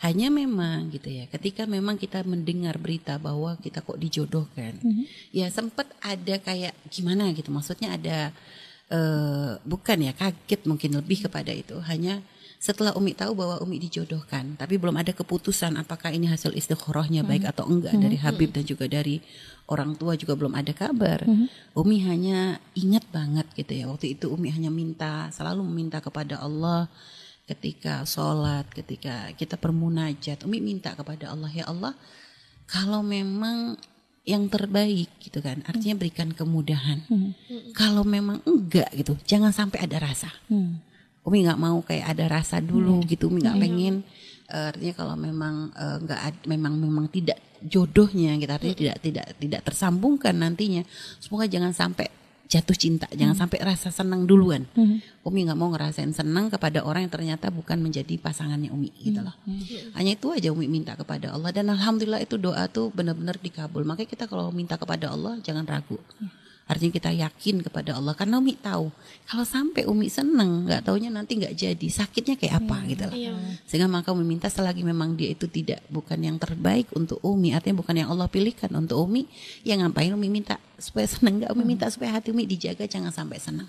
Hanya 0.00 0.32
memang 0.32 0.88
gitu 0.88 1.12
ya, 1.12 1.28
ketika 1.28 1.68
memang 1.68 2.00
kita 2.00 2.24
mendengar 2.24 2.80
berita 2.80 3.20
bahwa 3.20 3.60
kita 3.60 3.84
kok 3.84 4.00
dijodohkan, 4.00 4.80
ya 5.28 5.52
sempat 5.52 5.92
ada 6.00 6.40
kayak 6.40 6.72
gimana 6.88 7.28
gitu. 7.36 7.52
Maksudnya 7.52 8.00
ada 8.00 8.32
eh, 8.88 9.52
bukan 9.60 9.98
ya 10.00 10.16
kaget 10.16 10.64
mungkin 10.64 10.96
lebih 10.96 11.28
kepada 11.28 11.52
itu. 11.52 11.76
Hanya 11.84 12.24
setelah 12.60 12.92
Umi 12.96 13.12
tahu 13.16 13.32
bahwa 13.36 13.60
Umi 13.60 13.76
dijodohkan, 13.80 14.56
tapi 14.56 14.76
belum 14.80 14.96
ada 14.96 15.12
keputusan 15.12 15.76
apakah 15.80 16.12
ini 16.12 16.28
hasil 16.28 16.52
istikharahnya 16.56 17.20
baik 17.24 17.48
atau 17.48 17.64
enggak 17.68 17.92
dari 17.96 18.16
Habib 18.20 18.52
dan 18.56 18.64
juga 18.64 18.84
dari 18.88 19.20
orang 19.68 19.96
tua 20.00 20.16
juga 20.16 20.32
belum 20.36 20.56
ada 20.56 20.72
kabar. 20.72 21.28
Umi 21.76 22.04
hanya 22.08 22.56
ingat 22.72 23.04
banget 23.12 23.48
gitu 23.52 23.72
ya. 23.76 23.84
Waktu 23.88 24.16
itu 24.16 24.32
Umi 24.32 24.48
hanya 24.48 24.68
minta 24.68 25.28
selalu 25.32 25.60
meminta 25.64 26.00
kepada 26.04 26.40
Allah 26.40 26.88
ketika 27.50 28.06
sholat, 28.06 28.70
ketika 28.70 29.34
kita 29.34 29.58
bermunajat, 29.58 30.46
Umi 30.46 30.62
minta 30.62 30.94
kepada 30.94 31.34
Allah 31.34 31.50
ya 31.50 31.66
Allah, 31.66 31.98
kalau 32.64 33.02
memang 33.02 33.74
yang 34.22 34.46
terbaik 34.46 35.10
gitu 35.18 35.42
kan, 35.42 35.58
artinya 35.66 35.98
berikan 35.98 36.30
kemudahan. 36.30 37.02
Kalau 37.74 38.06
memang 38.06 38.38
enggak 38.46 38.86
gitu, 38.94 39.18
jangan 39.26 39.50
sampai 39.50 39.82
ada 39.82 39.98
rasa. 39.98 40.30
Umi 41.20 41.42
nggak 41.42 41.58
mau 41.58 41.82
kayak 41.82 42.16
ada 42.16 42.30
rasa 42.30 42.62
dulu 42.62 43.02
gitu, 43.04 43.26
Umi 43.26 43.42
nggak 43.42 43.58
pengen. 43.58 43.94
eh, 44.50 44.66
artinya 44.70 44.94
kalau 44.94 45.14
memang 45.14 45.54
eh, 45.74 45.96
nggak 46.02 46.20
ad- 46.22 46.46
memang 46.46 46.74
memang 46.74 47.06
tidak 47.06 47.38
jodohnya, 47.62 48.34
gitu. 48.38 48.50
Artinya 48.50 48.76
tidak 48.76 48.96
tidak 49.02 49.26
tidak 49.38 49.60
tersambungkan 49.66 50.34
nantinya. 50.34 50.82
Semoga 51.18 51.46
jangan 51.46 51.70
sampai 51.70 52.06
jatuh 52.50 52.74
cinta, 52.74 53.06
jangan 53.14 53.38
sampai 53.46 53.62
rasa 53.62 53.94
senang 53.94 54.26
duluan. 54.26 54.66
Umi 55.22 55.46
nggak 55.46 55.54
mau 55.54 55.70
ngerasain 55.70 56.10
senang 56.10 56.50
kepada 56.50 56.82
orang 56.82 57.06
yang 57.06 57.12
ternyata 57.14 57.46
bukan 57.54 57.78
menjadi 57.78 58.18
pasangannya 58.18 58.74
Umi 58.74 58.90
gitu 58.98 59.22
loh. 59.22 59.32
Hanya 59.94 60.18
itu 60.18 60.34
aja 60.34 60.50
Umi 60.50 60.66
minta 60.66 60.98
kepada 60.98 61.30
Allah 61.30 61.54
dan 61.54 61.70
alhamdulillah 61.70 62.18
itu 62.18 62.34
doa 62.42 62.66
tuh 62.66 62.90
benar-benar 62.90 63.38
dikabul. 63.38 63.86
Makanya 63.86 64.10
kita 64.10 64.24
kalau 64.26 64.50
minta 64.50 64.74
kepada 64.74 65.14
Allah 65.14 65.38
jangan 65.46 65.62
ragu. 65.62 66.02
Artinya 66.70 66.94
kita 66.94 67.10
yakin 67.10 67.66
kepada 67.66 67.98
Allah. 67.98 68.14
Karena 68.14 68.38
Umi 68.38 68.54
tahu 68.54 68.94
kalau 69.26 69.42
sampai 69.42 69.90
Umi 69.90 70.06
seneng 70.06 70.70
nggak 70.70 70.86
taunya 70.86 71.10
nanti 71.10 71.34
nggak 71.34 71.58
jadi. 71.58 71.86
Sakitnya 71.90 72.38
kayak 72.38 72.62
apa 72.62 72.76
gitu 72.86 73.10
loh. 73.10 73.18
Sehingga 73.66 73.90
maka 73.90 74.14
Umi 74.14 74.22
minta 74.22 74.46
selagi 74.46 74.86
memang 74.86 75.18
dia 75.18 75.34
itu 75.34 75.50
tidak 75.50 75.82
bukan 75.90 76.22
yang 76.22 76.38
terbaik 76.38 76.86
untuk 76.94 77.18
Umi. 77.26 77.50
Artinya 77.50 77.82
bukan 77.82 77.94
yang 77.98 78.08
Allah 78.14 78.30
pilihkan 78.30 78.70
untuk 78.78 79.02
Umi. 79.02 79.26
Ya 79.66 79.74
ngapain 79.82 80.14
Umi 80.14 80.30
minta 80.30 80.62
supaya 80.78 81.10
seneng? 81.10 81.42
Nggak 81.42 81.50
Umi 81.58 81.64
minta 81.66 81.90
supaya 81.90 82.14
hati 82.14 82.30
Umi 82.30 82.46
dijaga 82.46 82.86
jangan 82.86 83.10
sampai 83.10 83.42
seneng. 83.42 83.66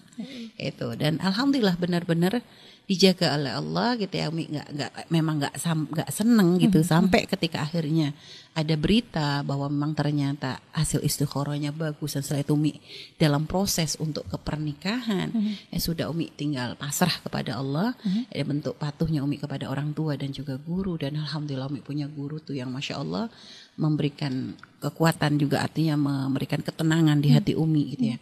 Itu. 0.61 0.93
Dan 0.93 1.17
alhamdulillah 1.17 1.81
benar-benar 1.81 2.45
dijaga 2.89 3.39
oleh 3.39 3.53
Allah 3.55 3.95
gitu 3.95 4.13
ya. 4.13 4.27
Umi 4.27 4.51
nggak 4.51 4.67
nggak 4.73 4.91
memang 5.13 5.35
nggak 5.39 5.55
nggak 5.63 6.09
seneng 6.11 6.59
gitu. 6.59 6.83
Sampai 6.83 7.23
ketika 7.29 7.63
akhirnya 7.63 8.11
ada 8.51 8.75
berita 8.75 9.47
bahwa 9.47 9.71
memang 9.71 9.95
ternyata 9.95 10.59
hasil 10.75 10.99
istikharahnya 10.99 11.71
bagus. 11.71 12.19
Dan 12.19 12.21
setelah 12.25 12.43
itu 12.43 12.53
Umi 12.57 12.73
dalam 13.15 13.47
proses 13.47 13.95
untuk 13.95 14.27
kepernikahan 14.27 15.31
ya 15.71 15.79
sudah 15.79 16.11
Umi 16.11 16.33
tinggal 16.35 16.75
pasrah 16.75 17.15
kepada 17.23 17.61
Allah. 17.61 17.95
Ada 18.27 18.43
bentuk 18.43 18.75
patuhnya 18.75 19.23
Umi 19.23 19.39
kepada 19.39 19.71
orang 19.71 19.95
tua 19.95 20.19
dan 20.19 20.35
juga 20.35 20.59
guru. 20.59 20.99
Dan 20.99 21.15
alhamdulillah 21.21 21.71
Umi 21.71 21.79
punya 21.79 22.11
guru 22.11 22.43
tuh 22.43 22.59
yang 22.59 22.73
masya 22.73 22.99
Allah 22.99 23.31
memberikan 23.79 24.51
kekuatan 24.83 25.39
juga. 25.39 25.63
Artinya 25.63 25.95
memberikan 25.95 26.59
ketenangan 26.59 27.23
di 27.23 27.29
hati 27.31 27.53
Umi 27.55 27.95
gitu 27.95 28.05
ya 28.13 28.19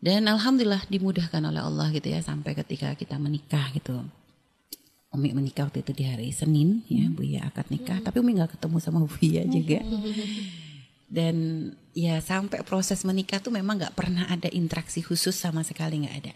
dan 0.00 0.24
alhamdulillah 0.24 0.88
dimudahkan 0.88 1.44
oleh 1.44 1.60
Allah 1.60 1.92
gitu 1.92 2.08
ya 2.08 2.24
sampai 2.24 2.56
ketika 2.56 2.96
kita 2.96 3.20
menikah 3.20 3.68
gitu. 3.76 4.00
Umi 5.10 5.34
menikah 5.34 5.66
waktu 5.66 5.82
itu 5.82 5.92
di 5.92 6.04
hari 6.06 6.30
Senin 6.30 6.86
ya, 6.86 7.10
Buya 7.10 7.50
akad 7.50 7.66
nikah, 7.68 7.98
tapi 8.00 8.22
Umi 8.22 8.38
nggak 8.38 8.56
ketemu 8.56 8.78
sama 8.80 9.04
Buya 9.04 9.42
juga. 9.44 9.82
Dan 11.10 11.36
ya 11.92 12.22
sampai 12.22 12.62
proses 12.62 13.02
menikah 13.02 13.42
tuh 13.42 13.50
memang 13.50 13.76
nggak 13.76 13.98
pernah 13.98 14.30
ada 14.30 14.46
interaksi 14.54 15.02
khusus 15.02 15.34
sama 15.34 15.66
sekali 15.66 16.06
nggak 16.06 16.16
ada. 16.24 16.34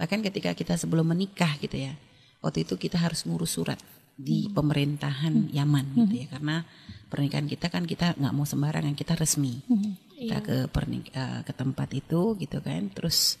Bahkan 0.00 0.24
ketika 0.26 0.56
kita 0.56 0.80
sebelum 0.80 1.12
menikah 1.12 1.60
gitu 1.60 1.76
ya, 1.76 1.92
waktu 2.40 2.64
itu 2.64 2.80
kita 2.80 2.96
harus 2.96 3.28
ngurus 3.28 3.52
surat 3.52 3.76
di 4.16 4.48
pemerintahan 4.48 5.52
Yaman 5.52 5.92
gitu 5.92 6.14
ya, 6.24 6.26
karena 6.32 6.64
pernikahan 7.12 7.46
kita 7.46 7.68
kan 7.68 7.84
kita 7.84 8.16
nggak 8.16 8.34
mau 8.34 8.48
sembarangan, 8.48 8.96
kita 8.96 9.12
resmi. 9.12 9.60
Kita 10.16 10.40
ke 10.40 10.56
pernik 10.72 11.12
uh, 11.12 11.44
ke 11.44 11.52
tempat 11.52 11.92
itu 11.92 12.40
gitu 12.40 12.58
kan, 12.64 12.88
terus 12.88 13.36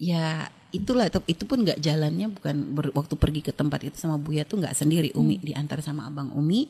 ya 0.00 0.48
itulah 0.72 1.06
itu, 1.06 1.20
itu 1.28 1.44
pun 1.44 1.62
nggak 1.62 1.78
jalannya 1.78 2.32
bukan 2.32 2.56
ber, 2.72 2.90
waktu 2.96 3.14
pergi 3.20 3.40
ke 3.44 3.52
tempat 3.52 3.84
itu 3.84 4.00
sama 4.00 4.16
Buya 4.16 4.48
tuh 4.48 4.64
nggak 4.64 4.72
sendiri 4.72 5.12
Umi 5.12 5.36
diantar 5.38 5.84
sama 5.84 6.08
abang 6.08 6.32
Umi 6.32 6.66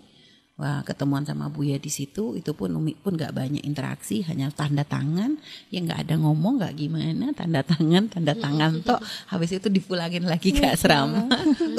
Wah, 0.60 0.84
ketemuan 0.84 1.24
sama 1.24 1.48
Buya 1.48 1.80
di 1.80 1.88
situ 1.88 2.36
itu 2.36 2.52
pun 2.52 2.68
Umi 2.76 2.92
pun 2.92 3.16
nggak 3.16 3.32
banyak 3.32 3.64
interaksi 3.64 4.20
hanya 4.28 4.52
tanda 4.52 4.84
tangan. 4.84 5.40
Yang 5.72 5.82
nggak 5.88 6.00
ada 6.04 6.14
ngomong 6.20 6.60
nggak 6.60 6.74
gimana 6.76 7.32
tanda 7.32 7.64
tangan 7.64 8.12
tanda 8.12 8.36
tangan 8.36 8.84
toh 8.84 9.00
habis 9.32 9.56
itu 9.56 9.72
dipulangin 9.72 10.28
lagi 10.28 10.52
ke 10.52 10.68
asrama. 10.68 11.24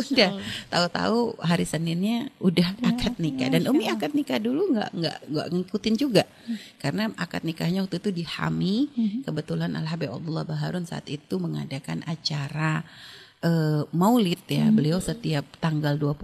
udah 0.01 0.32
tahu-tahu 0.74 1.38
hari 1.46 1.70
Seninnya 1.70 2.34
udah 2.42 2.74
akad 2.82 3.22
nikah. 3.22 3.53
Dan 3.53 3.70
Umi 3.70 3.86
akad 3.86 4.18
nikah 4.18 4.42
dulu 4.42 4.74
nggak 4.74 4.89
nggak 4.89 5.18
nggak 5.30 5.48
ngikutin 5.53 5.96
juga. 5.96 6.25
Karena 6.82 7.13
akad 7.13 7.46
nikahnya 7.46 7.86
waktu 7.86 8.01
itu 8.01 8.10
di 8.10 8.25
Hami. 8.25 8.89
Kebetulan 9.22 9.77
Al 9.77 9.86
Habib 9.86 10.10
Abdullah 10.10 10.50
Baharun 10.50 10.89
saat 10.89 11.06
itu 11.13 11.38
mengadakan 11.38 12.01
acara 12.10 12.82
uh, 13.46 13.86
Maulid 13.94 14.42
ya. 14.50 14.74
Beliau 14.74 14.98
setiap 14.98 15.46
tanggal 15.62 15.94
21 15.94 16.18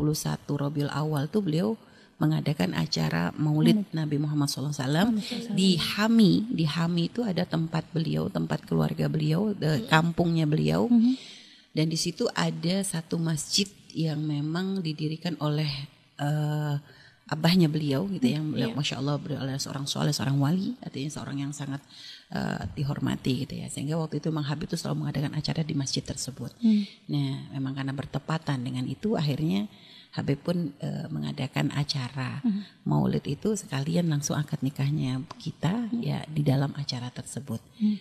Robiul 0.50 0.90
Awal 0.90 1.30
tuh 1.30 1.46
beliau 1.46 1.78
mengadakan 2.20 2.76
acara 2.76 3.32
Maulid 3.40 3.88
Nabi 3.96 4.20
Muhammad 4.20 4.52
SAW 4.52 5.16
di 5.56 5.80
Hami. 5.80 6.52
Di 6.52 6.68
Hami 6.68 7.08
itu 7.08 7.24
ada 7.24 7.48
tempat 7.48 7.88
beliau, 7.96 8.28
tempat 8.28 8.68
keluarga 8.68 9.08
beliau, 9.08 9.56
de, 9.56 9.88
kampungnya 9.88 10.44
beliau. 10.44 10.92
Dan 11.72 11.88
di 11.88 11.96
situ 11.96 12.28
ada 12.36 12.84
satu 12.84 13.16
masjid 13.16 13.72
yang 13.96 14.20
memang 14.20 14.84
didirikan 14.84 15.40
oleh 15.40 15.72
uh, 16.20 16.76
abahnya 17.30 17.70
beliau 17.70 18.10
gitu 18.10 18.26
yang 18.26 18.52
beliau, 18.52 18.74
masya 18.74 18.98
Allah 18.98 19.16
beliau 19.22 19.40
adalah 19.40 19.62
seorang 19.62 19.86
soleh, 19.86 20.10
seorang 20.10 20.42
wali, 20.42 20.74
artinya 20.82 21.14
seorang 21.14 21.46
yang 21.46 21.54
sangat 21.54 21.80
uh, 22.34 22.66
dihormati 22.74 23.48
gitu 23.48 23.54
ya. 23.64 23.70
Sehingga 23.70 23.96
waktu 24.02 24.18
itu 24.18 24.34
Mang 24.34 24.50
Habib 24.50 24.68
itu 24.68 24.76
selalu 24.76 25.08
mengadakan 25.08 25.38
acara 25.38 25.62
di 25.62 25.78
masjid 25.78 26.02
tersebut. 26.02 26.52
Nah, 27.08 27.54
memang 27.54 27.78
karena 27.78 27.94
bertepatan 27.94 28.66
dengan 28.66 28.84
itu 28.90 29.14
akhirnya 29.14 29.70
Habib 30.10 30.42
pun 30.42 30.74
e, 30.82 30.90
mengadakan 31.14 31.70
acara 31.70 32.42
Hmm. 32.42 32.66
Maulid 32.88 33.26
itu 33.30 33.54
sekalian 33.54 34.10
langsung 34.10 34.40
akad 34.40 34.64
nikahnya 34.64 35.22
kita 35.38 35.92
ya 36.02 36.24
di 36.26 36.42
dalam 36.42 36.74
acara 36.74 37.12
tersebut. 37.14 37.62
Hmm. 37.78 37.98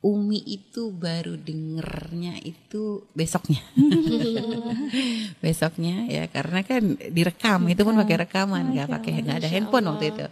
Umi 0.00 0.40
itu 0.48 0.88
baru 0.88 1.36
dengernya 1.36 2.40
itu 2.40 3.04
besoknya. 3.12 3.60
besoknya 5.44 6.08
ya 6.08 6.24
karena 6.32 6.64
kan 6.64 6.96
direkam 7.12 7.68
itu 7.68 7.84
pun 7.84 8.00
pakai 8.00 8.24
rekaman 8.24 8.72
nggak 8.72 8.88
pakai 8.88 9.20
nggak 9.20 9.38
ada 9.44 9.48
handphone 9.52 9.92
waktu 9.92 10.16
itu. 10.16 10.26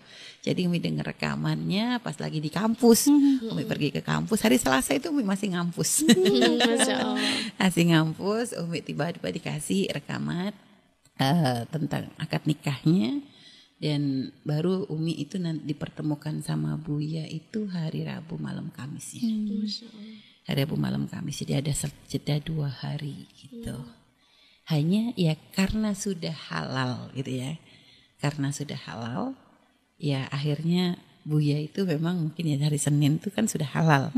Jadi 0.48 0.60
Umi 0.64 0.80
denger 0.80 1.12
rekamannya 1.12 2.00
pas 2.00 2.16
lagi 2.16 2.40
di 2.40 2.48
kampus. 2.48 3.12
Umi 3.44 3.68
pergi 3.68 3.92
ke 3.92 4.00
kampus 4.00 4.40
hari 4.40 4.56
Selasa 4.56 4.96
itu 4.96 5.12
Umi 5.12 5.20
masih 5.20 5.52
ngampus. 5.52 6.00
Allah. 6.08 7.20
masih 7.60 7.92
ngampus 7.92 8.56
Umi 8.56 8.80
tiba-tiba 8.80 9.28
dikasih 9.28 9.92
rekaman 9.92 10.56
eh, 11.18 11.62
tentang 11.70 12.10
akad 12.18 12.46
nikahnya 12.46 13.22
dan 13.78 14.34
baru 14.42 14.90
Umi 14.90 15.14
itu 15.22 15.38
nanti 15.38 15.70
dipertemukan 15.70 16.42
sama 16.42 16.74
Buya 16.74 17.22
itu 17.30 17.70
hari 17.70 18.02
Rabu 18.02 18.34
malam 18.34 18.74
Kamis 18.74 19.22
ya. 19.22 19.22
Hari 20.50 20.66
Rabu 20.66 20.74
malam 20.74 21.06
Kamis 21.06 21.46
jadi 21.46 21.62
ada 21.62 21.70
jeda 22.10 22.42
dua 22.42 22.66
hari 22.66 23.30
gitu. 23.38 23.78
Hanya 24.66 25.14
ya 25.14 25.38
karena 25.54 25.94
sudah 25.94 26.34
halal 26.50 27.14
gitu 27.14 27.38
ya. 27.38 27.54
Karena 28.18 28.50
sudah 28.50 28.78
halal 28.82 29.38
ya 29.94 30.26
akhirnya 30.34 30.98
Buya 31.22 31.62
itu 31.62 31.86
memang 31.86 32.18
mungkin 32.18 32.50
ya 32.50 32.58
hari 32.58 32.82
Senin 32.82 33.22
itu 33.22 33.30
kan 33.30 33.46
sudah 33.46 33.68
halal. 33.78 34.10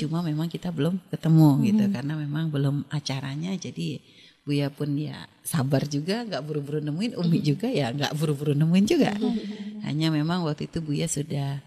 Cuma 0.00 0.24
memang 0.24 0.48
kita 0.48 0.72
belum 0.72 0.96
ketemu 1.12 1.60
gitu 1.68 1.84
karena 1.92 2.16
memang 2.16 2.48
belum 2.48 2.88
acaranya 2.88 3.52
jadi 3.60 4.00
Buya 4.44 4.68
pun 4.68 4.92
ya 4.92 5.24
sabar 5.40 5.88
juga 5.88 6.20
nggak 6.20 6.44
buru-buru 6.44 6.84
nemuin. 6.84 7.16
Umi 7.16 7.40
juga 7.40 7.64
ya 7.72 7.88
nggak 7.88 8.12
buru-buru 8.12 8.52
nemuin 8.52 8.84
juga. 8.84 9.16
Hanya 9.88 10.12
memang 10.12 10.44
waktu 10.44 10.68
itu 10.68 10.84
Buya 10.84 11.08
sudah 11.08 11.64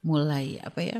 mulai 0.00 0.56
apa 0.64 0.80
ya 0.80 0.98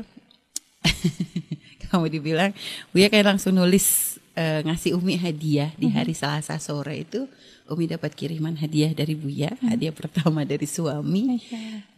kamu 1.89 2.05
dibilang 2.13 2.53
Buya 2.93 3.09
kayak 3.09 3.33
langsung 3.33 3.57
nulis 3.57 4.17
eh, 4.33 4.61
ngasih 4.65 4.97
Umi 4.97 5.17
hadiah 5.17 5.69
di 5.77 5.93
hari 5.93 6.17
Selasa 6.17 6.57
sore 6.57 7.05
itu. 7.05 7.29
Umi 7.71 7.87
dapat 7.87 8.17
kiriman 8.17 8.57
hadiah 8.57 8.91
dari 8.91 9.13
Buya 9.13 9.53
hadiah 9.61 9.93
pertama 9.93 10.41
dari 10.41 10.65
suami. 10.65 11.37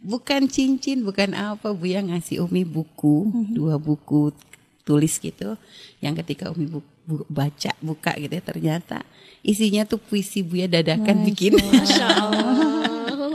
Bukan 0.04 0.52
cincin 0.52 1.00
bukan 1.00 1.32
apa 1.32 1.72
Buya 1.72 2.04
ngasih 2.04 2.44
Umi 2.44 2.68
buku 2.68 3.32
dua 3.56 3.80
buku 3.80 4.36
tulis 4.84 5.16
gitu 5.16 5.56
yang 6.04 6.12
ketika 6.12 6.52
Umi 6.52 6.68
bu- 6.68 6.84
bu- 7.08 7.26
baca 7.26 7.72
buka 7.80 8.12
gitu 8.20 8.32
ya 8.32 8.44
ternyata 8.44 9.00
isinya 9.40 9.84
tuh 9.88 9.96
puisi 10.00 10.44
Buya 10.44 10.68
dadakan 10.68 11.24
bikin 11.24 11.56
Masya 11.56 12.06
Allah. 12.08 12.52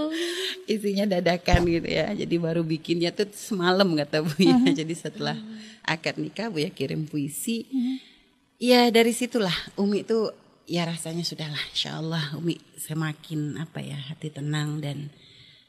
isinya 0.69 1.17
dadakan 1.17 1.65
gitu 1.65 1.89
ya. 1.89 2.13
Jadi 2.13 2.35
baru 2.37 2.61
bikinnya 2.61 3.09
tuh 3.09 3.25
semalam 3.33 3.89
kata 3.97 4.21
Bu 4.21 4.37
ya. 4.37 4.53
Jadi 4.69 4.93
setelah 4.93 5.33
akad 5.81 6.21
nikah 6.21 6.53
Bu 6.53 6.61
ya 6.61 6.69
kirim 6.69 7.09
puisi. 7.09 7.65
Ya 8.61 8.85
dari 8.93 9.09
situlah 9.09 9.53
Umi 9.73 10.05
tuh 10.05 10.29
ya 10.69 10.85
rasanya 10.85 11.25
sudahlah 11.25 11.61
Insya 11.73 11.97
Allah 11.97 12.37
Umi 12.37 12.61
semakin 12.77 13.57
apa 13.57 13.81
ya 13.81 13.97
hati 13.97 14.29
tenang 14.29 14.77
dan 14.77 15.09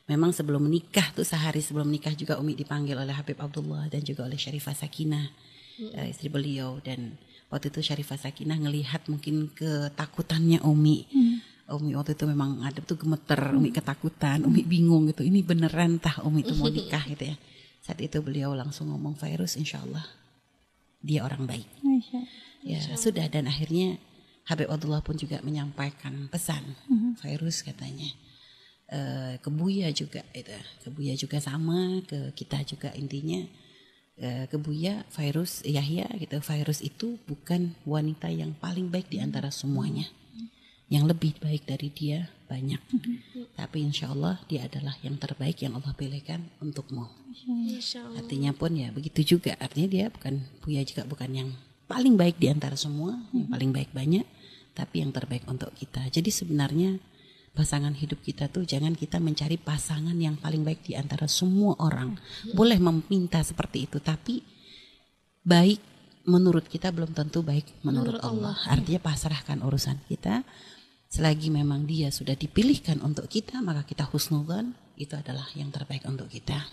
memang 0.04 0.36
sebelum 0.36 0.68
menikah 0.68 1.08
tuh 1.16 1.24
sehari 1.24 1.64
sebelum 1.64 1.88
menikah 1.88 2.12
juga 2.12 2.36
Umi 2.36 2.52
dipanggil 2.52 2.98
oleh 2.98 3.14
Habib 3.16 3.40
Abdullah 3.40 3.88
dan 3.88 4.04
juga 4.04 4.28
oleh 4.28 4.36
Syarifah 4.36 4.76
Sakinah 4.76 5.49
eh, 5.78 6.10
istri 6.10 6.26
beliau 6.32 6.80
dan 6.82 7.20
waktu 7.52 7.70
itu 7.70 7.84
Syarifah 7.84 8.18
Sakinah 8.18 8.58
ngelihat 8.58 9.06
mungkin 9.06 9.52
ketakutannya 9.54 10.62
Umi. 10.66 11.06
Umi 11.70 11.94
waktu 11.94 12.18
itu 12.18 12.26
memang 12.26 12.66
ada 12.66 12.82
tuh 12.82 12.98
gemeter, 12.98 13.54
Umi 13.54 13.70
ketakutan, 13.70 14.42
Umi 14.42 14.66
bingung 14.66 15.06
gitu. 15.06 15.22
Ini 15.22 15.46
beneran 15.46 16.02
tah 16.02 16.18
Umi 16.26 16.42
itu 16.42 16.54
mau 16.58 16.66
nikah 16.74 17.06
gitu 17.06 17.30
ya. 17.30 17.36
Saat 17.80 18.02
itu 18.02 18.18
beliau 18.20 18.52
langsung 18.52 18.90
ngomong 18.90 19.14
virus 19.14 19.54
insya 19.54 19.80
Allah 19.82 20.04
dia 21.00 21.24
orang 21.24 21.48
baik. 21.48 21.68
Ya 22.60 22.80
sudah 22.96 23.24
dan 23.32 23.48
akhirnya 23.48 23.96
Habib 24.44 24.68
Abdullah 24.68 25.00
pun 25.00 25.16
juga 25.16 25.40
menyampaikan 25.40 26.28
pesan 26.28 26.76
virus 27.24 27.64
katanya. 27.64 28.08
Eh, 28.90 29.38
ke 29.38 29.48
Buya 29.54 29.94
juga 29.94 30.26
itu, 30.34 30.50
ke 30.82 30.88
Buya 30.90 31.14
juga 31.14 31.38
sama, 31.38 32.02
ke 32.04 32.34
kita 32.34 32.66
juga 32.66 32.90
intinya 32.98 33.38
eh, 34.20 34.44
ke 34.46 34.56
Buya 34.60 35.02
virus 35.10 35.64
Yahya 35.64 36.06
gitu. 36.20 36.38
Virus 36.38 36.84
itu 36.84 37.16
bukan 37.24 37.74
wanita 37.88 38.28
yang 38.28 38.54
paling 38.60 38.92
baik 38.92 39.08
di 39.08 39.18
antara 39.18 39.48
semuanya. 39.50 40.06
Yang 40.90 41.04
lebih 41.16 41.32
baik 41.38 41.66
dari 41.66 41.88
dia 41.88 42.28
banyak. 42.50 42.82
Tapi 43.54 43.78
insya 43.80 44.10
Allah 44.10 44.42
dia 44.50 44.66
adalah 44.66 44.94
yang 45.00 45.16
terbaik 45.16 45.62
yang 45.62 45.78
Allah 45.78 45.94
pilihkan 45.94 46.44
untukmu. 46.58 47.06
Artinya 48.18 48.50
pun 48.52 48.74
ya 48.74 48.90
begitu 48.90 49.38
juga. 49.38 49.54
Artinya 49.58 49.88
dia 49.88 50.06
bukan 50.12 50.44
Buya 50.62 50.82
juga 50.84 51.06
bukan 51.06 51.30
yang 51.30 51.48
paling 51.86 52.18
baik 52.18 52.38
di 52.42 52.50
antara 52.50 52.74
semua. 52.74 53.16
Yang 53.32 53.48
paling 53.50 53.70
baik 53.70 53.90
banyak 53.94 54.26
tapi 54.74 55.02
yang 55.02 55.10
terbaik 55.10 55.44
untuk 55.50 55.70
kita. 55.74 56.06
Jadi 56.08 56.30
sebenarnya 56.30 56.96
pasangan 57.50 57.92
hidup 57.92 58.22
kita 58.22 58.46
tuh 58.46 58.62
jangan 58.62 58.94
kita 58.94 59.18
mencari 59.18 59.58
pasangan 59.58 60.14
yang 60.14 60.38
paling 60.38 60.62
baik 60.62 60.86
di 60.86 60.94
antara 60.94 61.26
semua 61.26 61.74
orang 61.82 62.14
boleh 62.54 62.78
meminta 62.78 63.42
seperti 63.42 63.90
itu 63.90 63.98
tapi 63.98 64.40
baik 65.42 65.90
menurut 66.28 66.68
kita 66.68 66.92
belum 66.92 67.16
tentu 67.16 67.40
baik 67.40 67.66
menurut, 67.82 68.20
Menurut 68.20 68.22
Allah. 68.22 68.56
Artinya 68.68 69.00
pasrahkan 69.00 69.58
urusan 69.64 69.98
kita. 70.06 70.44
Selagi 71.10 71.50
memang 71.50 71.90
dia 71.90 72.14
sudah 72.14 72.38
dipilihkan 72.38 73.02
untuk 73.02 73.26
kita, 73.26 73.58
maka 73.58 73.82
kita 73.82 74.06
husnudzon 74.06 74.78
itu 74.94 75.10
adalah 75.18 75.42
yang 75.58 75.74
terbaik 75.74 76.06
untuk 76.06 76.30
kita. 76.30 76.70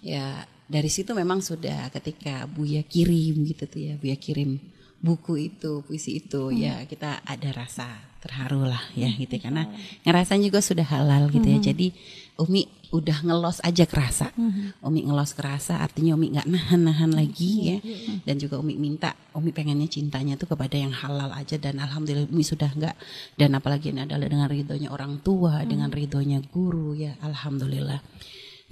Ya 0.00 0.48
dari 0.64 0.88
situ 0.88 1.12
memang 1.12 1.44
sudah 1.44 1.92
ketika 1.92 2.48
Buya 2.48 2.80
kirim 2.80 3.44
gitu 3.44 3.68
tuh 3.68 3.92
ya, 3.92 3.94
Buya 4.00 4.16
kirim 4.16 4.56
buku 5.02 5.50
itu, 5.50 5.82
puisi 5.82 6.22
itu, 6.22 6.54
ya 6.54 6.86
kita 6.86 7.26
ada 7.26 7.50
rasa 7.50 7.90
terharu 8.22 8.62
lah 8.70 8.78
ya 8.94 9.10
gitu 9.18 9.34
karena 9.42 9.66
ngerasain 10.06 10.38
juga 10.38 10.62
sudah 10.62 10.86
halal 10.86 11.26
gitu 11.34 11.42
ya. 11.42 11.58
Jadi 11.58 11.90
Umi 12.38 12.64
udah 12.94 13.26
ngelos 13.26 13.58
aja 13.66 13.82
kerasa. 13.82 14.30
Umi 14.78 15.02
ngelos 15.02 15.34
kerasa 15.34 15.82
artinya 15.82 16.14
Umi 16.14 16.30
nggak 16.38 16.46
nahan-nahan 16.46 17.10
lagi 17.10 17.50
ya. 17.74 17.78
Dan 18.22 18.38
juga 18.38 18.62
Umi 18.62 18.78
minta 18.78 19.18
Umi 19.34 19.50
pengennya 19.50 19.90
cintanya 19.90 20.38
tuh 20.38 20.54
kepada 20.54 20.78
yang 20.78 20.94
halal 20.94 21.34
aja 21.34 21.58
dan 21.58 21.82
alhamdulillah 21.82 22.30
Umi 22.30 22.46
sudah 22.46 22.70
nggak 22.70 22.94
dan 23.34 23.58
apalagi 23.58 23.90
ini 23.90 24.06
adalah 24.06 24.30
dengan 24.30 24.46
ridhonya 24.46 24.94
orang 24.94 25.18
tua, 25.18 25.66
dengan 25.66 25.90
ridhonya 25.90 26.46
guru 26.46 26.94
ya 26.94 27.18
alhamdulillah. 27.26 27.98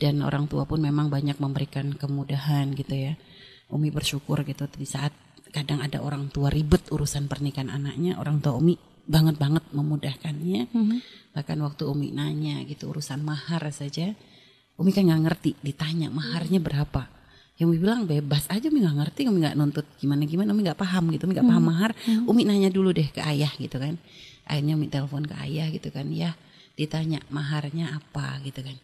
Dan 0.00 0.22
orang 0.24 0.48
tua 0.48 0.64
pun 0.64 0.80
memang 0.80 1.10
banyak 1.12 1.36
memberikan 1.42 1.92
kemudahan 1.92 2.70
gitu 2.78 2.94
ya. 2.94 3.18
Umi 3.70 3.90
bersyukur 3.94 4.42
gitu 4.46 4.66
di 4.74 4.86
saat 4.86 5.14
kadang 5.50 5.82
ada 5.82 5.98
orang 6.02 6.30
tua 6.30 6.48
ribet 6.50 6.86
urusan 6.90 7.26
pernikahan 7.26 7.70
anaknya, 7.70 8.18
orang 8.18 8.38
tua 8.38 8.58
Umi 8.58 8.78
banget 9.06 9.36
banget 9.36 9.64
memudahkannya. 9.74 10.70
Bahkan 11.34 11.58
waktu 11.62 11.82
Umi 11.86 12.14
nanya 12.14 12.62
gitu 12.66 12.90
urusan 12.90 13.22
mahar 13.22 13.62
saja, 13.74 14.14
Umi 14.78 14.90
kan 14.94 15.06
nggak 15.06 15.22
ngerti, 15.26 15.50
ditanya 15.60 16.08
maharnya 16.08 16.62
berapa. 16.62 17.10
Yang 17.60 17.66
Umi 17.68 17.78
bilang 17.82 18.08
bebas 18.08 18.48
aja, 18.48 18.70
Umi 18.70 18.80
nggak 18.80 18.96
ngerti, 19.04 19.20
Umi 19.28 19.44
nggak 19.44 19.56
nuntut 19.58 19.86
gimana 20.00 20.24
gimana, 20.24 20.54
Umi 20.54 20.62
nggak 20.64 20.80
paham 20.80 21.12
gitu, 21.12 21.28
Umi 21.28 21.36
nggak 21.36 21.48
paham 21.50 21.64
mahar. 21.66 21.92
Umi 22.24 22.42
nanya 22.46 22.70
dulu 22.72 22.94
deh 22.94 23.10
ke 23.10 23.20
ayah 23.20 23.52
gitu 23.58 23.76
kan. 23.76 23.98
Akhirnya 24.48 24.74
Umi 24.78 24.88
telepon 24.88 25.26
ke 25.26 25.36
ayah 25.44 25.68
gitu 25.68 25.92
kan, 25.92 26.08
ya 26.08 26.32
ditanya 26.78 27.20
maharnya 27.28 27.92
apa 28.00 28.40
gitu 28.46 28.64
kan. 28.64 28.76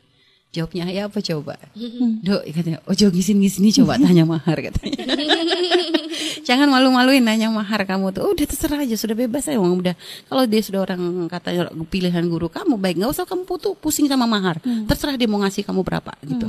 Jawabnya 0.56 0.88
ayah 0.88 1.12
apa 1.12 1.20
coba? 1.20 1.60
Dok 2.26 2.42
katanya, 2.48 2.80
ojo 2.88 3.06
gisin-gisini 3.12 3.76
coba 3.76 4.00
tanya 4.04 4.24
mahar 4.24 4.56
katanya. 4.56 5.04
Jangan 6.48 6.72
malu-maluin 6.72 7.20
nanya 7.20 7.52
mahar 7.52 7.84
kamu 7.84 8.16
tuh. 8.16 8.32
Udah 8.32 8.46
terserah 8.48 8.80
aja, 8.80 8.96
sudah 8.96 9.12
bebas 9.12 9.44
aja. 9.50 9.60
Udah 9.60 9.92
kalau 10.32 10.48
dia 10.48 10.62
sudah 10.64 10.80
orang 10.88 11.28
katanya 11.28 11.68
pilihan 11.92 12.24
guru 12.24 12.48
kamu 12.48 12.80
baik, 12.80 12.96
nggak 12.96 13.12
usah 13.12 13.28
kamu 13.28 13.44
putu 13.44 13.76
pusing 13.76 14.08
sama 14.08 14.24
mahar. 14.24 14.56
Terserah 14.62 15.20
dia 15.20 15.28
mau 15.28 15.42
ngasih 15.44 15.66
kamu 15.66 15.84
berapa 15.84 16.16
gitu. 16.24 16.48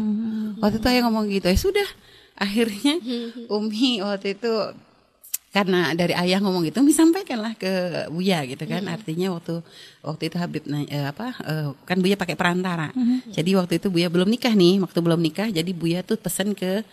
Waktu 0.63 0.79
itu 0.79 0.87
ayah 0.87 1.01
ngomong 1.09 1.27
gitu, 1.33 1.49
ya 1.49 1.57
sudah. 1.57 1.89
Akhirnya 2.37 3.01
Umi 3.49 3.97
waktu 4.05 4.37
itu 4.37 4.53
karena 5.47 5.95
dari 5.95 6.11
ayah 6.11 6.43
ngomong 6.43 6.67
gitu, 6.67 6.83
Umi 6.83 6.91
sampaikanlah 6.91 7.55
ke 7.55 8.05
Buya 8.11 8.43
gitu 8.45 8.67
kan. 8.67 8.83
Artinya 8.85 9.31
waktu 9.31 9.63
waktu 10.03 10.23
itu 10.27 10.37
Habib 10.37 10.63
nanya, 10.67 10.89
eh, 10.91 11.05
apa 11.07 11.33
eh, 11.47 11.67
kan 11.87 11.97
Buya 12.03 12.19
pakai 12.19 12.35
perantara. 12.35 12.91
Jadi 13.31 13.55
waktu 13.55 13.79
itu 13.79 13.87
Buya 13.87 14.11
belum 14.11 14.27
nikah 14.27 14.51
nih, 14.53 14.83
waktu 14.83 14.99
belum 14.99 15.19
nikah, 15.23 15.47
jadi 15.49 15.71
Buya 15.71 16.03
tuh 16.03 16.19
pesan 16.19 16.51
ke 16.51 16.83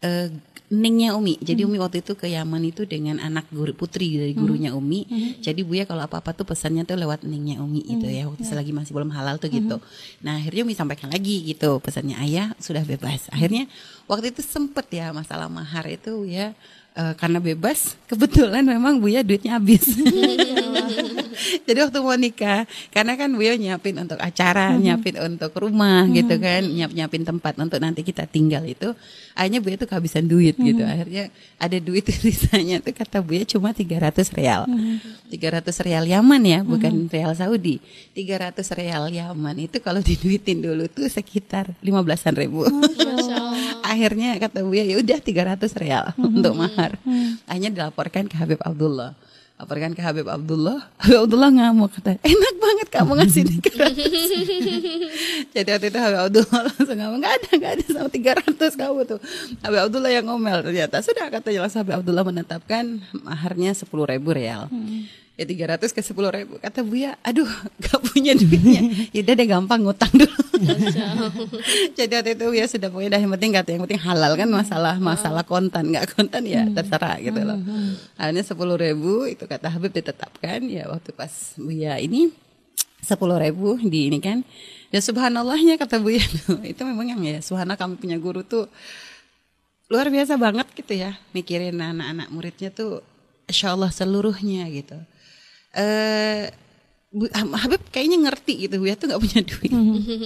eh, 0.00 0.30
Ningnya 0.72 1.12
Umi. 1.12 1.36
Jadi 1.44 1.60
Umi 1.68 1.76
waktu 1.76 2.00
itu 2.00 2.16
ke 2.16 2.24
Yaman 2.24 2.64
itu 2.64 2.88
dengan 2.88 3.20
anak 3.20 3.46
guru 3.52 3.76
putri 3.76 4.16
dari 4.16 4.32
gurunya 4.32 4.72
Umi. 4.72 5.04
Jadi 5.44 5.60
Buya 5.60 5.84
kalau 5.84 6.02
apa-apa 6.08 6.32
tuh 6.32 6.48
pesannya 6.48 6.88
tuh 6.88 6.96
lewat 6.96 7.22
Ningnya 7.28 7.60
Umi 7.60 7.84
gitu 7.84 8.08
ya. 8.08 8.24
Waktu 8.26 8.42
selagi 8.48 8.72
masih 8.72 8.96
belum 8.96 9.12
halal 9.12 9.36
tuh 9.36 9.52
gitu. 9.52 9.76
Nah, 10.24 10.40
akhirnya 10.40 10.64
Umi 10.64 10.72
sampaikan 10.72 11.12
lagi 11.12 11.44
gitu 11.44 11.78
pesannya 11.84 12.16
ayah 12.24 12.56
sudah 12.56 12.80
bebas. 12.80 13.28
Akhirnya 13.28 13.68
waktu 14.08 14.32
itu 14.32 14.40
sempet 14.40 14.88
ya 14.88 15.12
masalah 15.12 15.52
mahar 15.52 15.84
itu 15.84 16.24
ya 16.24 16.56
eh, 16.94 17.14
karena 17.18 17.38
bebas 17.42 17.98
kebetulan 18.06 18.62
memang 18.62 19.02
Buya 19.02 19.26
duitnya 19.26 19.58
habis. 19.58 19.84
Jadi 21.66 21.78
waktu 21.80 21.98
mau 22.00 22.14
nikah, 22.14 22.68
karena 22.94 23.18
kan 23.18 23.30
Buya 23.34 23.58
nyiapin 23.58 23.96
untuk 23.98 24.18
acara, 24.20 24.74
nyiapin 24.76 25.18
untuk 25.18 25.50
rumah 25.58 26.06
gitu 26.12 26.36
kan, 26.38 26.62
nyiap-nyiapin 26.62 27.24
tempat 27.26 27.58
untuk 27.58 27.78
nanti 27.82 28.06
kita 28.06 28.28
tinggal 28.28 28.62
itu, 28.64 28.94
akhirnya 29.34 29.60
Buya 29.64 29.76
tuh 29.80 29.88
kehabisan 29.90 30.24
duit 30.28 30.54
gitu. 30.54 30.82
Akhirnya 30.84 31.32
ada 31.58 31.76
duit 31.80 32.06
sisanya 32.14 32.78
tuh 32.78 32.94
kata 32.94 33.20
Buya 33.24 33.42
cuma 33.48 33.74
300 33.74 34.14
real. 34.36 34.68
300 35.30 35.86
real 35.86 36.04
Yaman 36.06 36.42
ya, 36.46 36.60
bukan 36.62 37.10
real 37.10 37.32
Saudi. 37.34 37.82
300 38.14 38.62
real 38.78 39.04
Yaman 39.10 39.56
itu 39.58 39.82
kalau 39.82 39.98
diduitin 39.98 40.62
dulu 40.62 40.86
tuh 40.86 41.10
sekitar 41.10 41.74
15-an 41.82 42.34
ribu. 42.38 42.62
Allah. 42.68 43.83
Akhirnya 43.94 44.34
kata 44.42 44.66
Buya 44.66 44.82
ya 44.82 44.98
udah 44.98 45.18
300 45.22 45.70
real 45.78 46.10
untuk 46.18 46.58
mahar. 46.58 46.98
Akhirnya 47.46 47.70
dilaporkan 47.70 48.26
ke 48.26 48.34
Habib 48.34 48.58
Abdullah. 48.58 49.14
Laporkan 49.54 49.94
ke 49.94 50.02
Habib 50.02 50.26
Abdullah. 50.26 50.90
Habib 50.98 51.30
Abdullah 51.30 51.50
ngamuk 51.54 51.94
kata, 51.94 52.18
enak 52.26 52.54
banget 52.58 52.88
kamu 52.90 53.12
ngasih 53.22 53.42
300. 53.62 55.54
Jadi 55.54 55.68
waktu 55.70 55.86
itu 55.94 55.98
Habib 56.02 56.20
Abdullah 56.26 56.60
langsung 56.74 56.98
ngomong, 56.98 57.18
nggak 57.22 57.34
ada, 57.38 57.48
nggak 57.62 57.72
ada 57.78 57.84
sama 57.86 58.08
300 58.10 58.82
kamu 58.82 58.98
tuh. 59.06 59.20
Habib 59.62 59.80
Abdullah 59.86 60.10
yang 60.10 60.26
ngomel 60.26 60.58
ternyata. 60.58 60.98
Sudah 61.06 61.30
katanya 61.30 61.70
langsung 61.70 61.86
Habib 61.86 62.02
Abdullah 62.02 62.26
menetapkan 62.26 62.98
maharnya 63.14 63.78
10 63.78 63.86
ribu 63.86 64.34
real. 64.34 64.66
Ya 65.34 65.42
300 65.42 65.90
ke 65.90 65.98
10 65.98 66.14
ribu. 66.30 66.54
Kata 66.62 66.86
Buya, 66.86 67.18
aduh 67.26 67.50
gak 67.82 67.98
punya 68.06 68.38
duitnya. 68.38 68.86
Yaudah 69.18 69.34
deh 69.34 69.46
gampang 69.50 69.82
ngutang 69.82 70.14
dulu. 70.14 70.38
Jadi 71.98 72.12
waktu 72.14 72.30
itu 72.38 72.46
ya 72.54 72.64
sudah 72.70 72.88
pokoknya 72.88 73.18
dah 73.18 73.20
yang 73.26 73.32
penting 73.34 73.50
kata 73.50 73.68
yang 73.74 73.82
penting 73.82 74.02
halal 74.06 74.32
kan 74.38 74.46
masalah 74.46 74.94
masalah 75.02 75.42
kontan 75.42 75.90
nggak 75.90 76.14
kontan 76.14 76.46
ya 76.46 76.62
terserah 76.70 77.18
gitu 77.18 77.42
loh. 77.42 77.58
Akhirnya 78.14 78.46
sepuluh 78.46 78.78
ribu 78.78 79.26
itu 79.26 79.42
kata 79.50 79.66
Habib 79.74 79.90
ditetapkan 79.90 80.62
ya 80.70 80.86
waktu 80.86 81.10
pas 81.10 81.58
Buya 81.58 81.98
ini 81.98 82.30
sepuluh 83.02 83.34
ribu 83.36 83.74
di 83.82 84.14
ini 84.14 84.22
kan. 84.22 84.46
Ya 84.94 85.02
subhanallahnya 85.02 85.74
kata 85.82 85.98
Buya 85.98 86.22
tuh 86.46 86.62
itu 86.62 86.78
memang 86.86 87.10
yang 87.10 87.20
ya 87.26 87.42
subhanallah 87.42 87.74
kami 87.74 87.98
punya 87.98 88.22
guru 88.22 88.46
tuh 88.46 88.70
luar 89.90 90.08
biasa 90.08 90.38
banget 90.38 90.70
gitu 90.78 90.94
ya 90.94 91.18
mikirin 91.34 91.76
anak-anak 91.76 92.30
muridnya 92.30 92.70
tuh 92.70 93.02
insya 93.50 93.74
Allah 93.74 93.90
seluruhnya 93.90 94.70
gitu. 94.70 94.96
Eh 95.74 96.48
Bu- 97.14 97.30
Habib 97.30 97.78
kayaknya 97.94 98.26
ngerti 98.26 98.66
gitu 98.66 98.82
ya 98.82 98.98
tuh 98.98 99.06
nggak 99.06 99.22
punya 99.22 99.40
duit. 99.46 99.70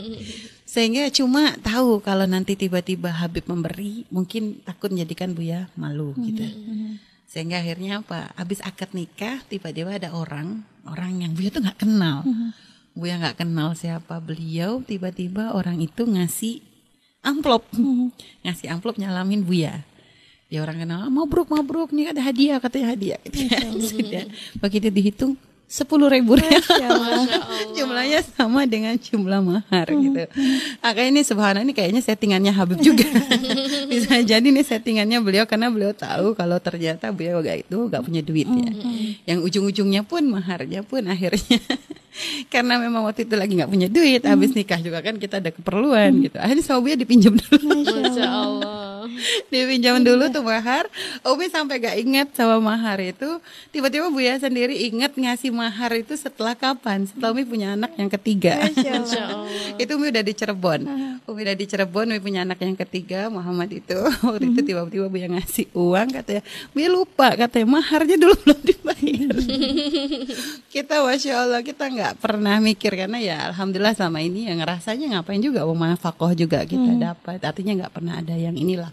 Sehingga 0.73 1.13
cuma 1.13 1.53
tahu 1.61 2.01
kalau 2.01 2.25
nanti 2.25 2.57
tiba-tiba 2.57 3.13
Habib 3.13 3.45
memberi 3.45 4.09
mungkin 4.09 4.65
takut 4.65 4.89
menjadikan 4.89 5.37
Buya 5.37 5.69
malu 5.77 6.17
gitu. 6.17 6.49
Sehingga 7.29 7.61
akhirnya 7.61 8.01
apa 8.01 8.33
habis 8.41 8.65
akad 8.65 8.97
nikah 8.97 9.45
tiba-tiba 9.53 10.01
ada 10.01 10.17
orang 10.17 10.65
orang 10.89 11.29
yang 11.29 11.37
Buya 11.37 11.53
tuh 11.53 11.61
nggak 11.61 11.85
kenal. 11.85 12.25
Buya 12.97 13.21
nggak 13.21 13.45
kenal 13.45 13.77
siapa 13.77 14.17
beliau 14.17 14.81
tiba-tiba 14.81 15.53
orang 15.53 15.85
itu 15.85 16.09
ngasih 16.09 16.65
amplop. 17.21 17.69
Ngasih 18.49 18.73
amplop 18.73 18.97
nyalamin 18.97 19.45
Buya 19.45 19.85
dia 20.49 20.65
orang 20.65 20.81
kenal 20.81 21.05
"Ah, 21.05 21.13
mabruk 21.13 21.53
mabruk 21.53 21.93
nih 21.93 22.17
ada 22.17 22.25
hadiah 22.25 22.57
katanya 22.57 22.97
hadiah 22.97 23.21
gitu 23.29 23.37
ya. 23.53 23.59
Sudah. 23.85 24.25
begitu 24.65 24.89
dihitung 24.89 25.33
sepuluh 25.69 26.09
ribu 26.09 26.33
real. 26.41 26.65
Jumlahnya 27.77 28.25
sama 28.25 28.65
dengan 28.65 28.97
jumlah 28.97 29.45
mahar 29.45 29.93
gitu. 29.93 30.25
Maka 30.81 31.01
ini 31.05 31.21
subhanallah 31.21 31.69
ini 31.69 31.77
kayaknya 31.77 32.01
settingannya 32.01 32.53
Habib 32.57 32.81
juga. 32.81 33.05
Bisa 33.93 34.25
jadi 34.25 34.49
nih 34.49 34.65
settingannya 34.65 35.21
beliau 35.21 35.45
karena 35.45 35.69
beliau 35.69 35.93
tahu 35.93 36.33
kalau 36.33 36.57
ternyata 36.57 37.13
beliau 37.13 37.45
gak 37.45 37.69
itu 37.69 37.79
gak 37.93 38.01
punya 38.01 38.25
duit 38.25 38.49
ya. 38.49 38.71
Yang 39.29 39.39
ujung-ujungnya 39.53 40.09
pun 40.09 40.25
maharnya 40.25 40.81
pun 40.81 41.05
akhirnya. 41.05 41.61
Karena 42.51 42.83
memang 42.83 43.07
waktu 43.07 43.31
itu 43.31 43.39
lagi 43.39 43.55
nggak 43.55 43.71
punya 43.71 43.87
duit 43.87 44.27
habis 44.27 44.51
nikah 44.51 44.83
juga 44.83 44.99
kan 45.07 45.23
kita 45.23 45.39
ada 45.39 45.55
keperluan 45.55 46.19
gitu. 46.27 46.35
Akhirnya 46.43 46.65
beliau 46.83 46.99
dipinjam 46.99 47.39
dulu. 47.39 47.79
Masya 47.87 48.27
Allah. 48.27 48.98
dipinjam 49.53 50.01
dulu 50.03 50.31
tuh 50.31 50.45
mahar. 50.45 50.87
Umi 51.27 51.49
sampai 51.51 51.83
gak 51.83 51.97
inget 51.99 52.29
sama 52.37 52.63
mahar 52.63 53.01
itu. 53.03 53.41
Tiba-tiba 53.75 54.13
Buya 54.13 54.39
sendiri 54.39 54.77
inget 54.77 55.17
ngasih 55.17 55.51
mahar 55.51 55.95
itu 55.97 56.15
setelah 56.15 56.55
kapan? 56.55 57.09
Setelah 57.09 57.35
Umi 57.35 57.45
punya 57.45 57.75
anak 57.75 57.95
yang 57.97 58.11
ketiga. 58.13 58.61
Itu 59.83 59.99
Umi 59.99 60.11
udah 60.11 60.23
di 60.23 60.33
Cirebon 60.35 60.83
udah 61.29 61.55
di 61.55 61.65
Cirebon 61.69 62.09
Umi 62.09 62.21
punya 62.25 62.41
anak 62.43 62.65
yang 62.65 62.73
ketiga 62.73 63.29
Muhammad 63.29 63.69
itu. 63.69 63.97
Waktu 64.27 64.53
itu 64.57 64.61
tiba-tiba 64.65 65.07
Buya 65.13 65.29
ngasih 65.29 65.69
uang 65.77 66.09
katanya. 66.17 66.43
Buya 66.73 66.89
lupa 66.89 67.37
katanya 67.37 67.69
maharnya 67.69 68.17
dulu 68.17 68.35
belum 68.45 68.61
dibayar. 68.65 69.37
Kita 70.75 71.05
Masya 71.05 71.33
Allah 71.45 71.61
kita 71.65 71.85
nggak 71.89 72.15
pernah 72.21 72.61
mikir 72.61 72.93
karena 72.93 73.19
ya 73.21 73.37
Alhamdulillah 73.53 73.97
selama 73.97 74.21
ini 74.21 74.49
yang 74.49 74.61
ngerasanya 74.61 75.19
ngapain 75.19 75.41
juga 75.41 75.65
mau 75.65 75.77
mafakoh 75.77 76.33
juga 76.33 76.65
kita 76.65 76.97
dapat. 76.97 77.41
Artinya 77.45 77.85
nggak 77.85 77.93
pernah 77.93 78.21
ada 78.21 78.35
yang 78.37 78.57
inilah. 78.57 78.93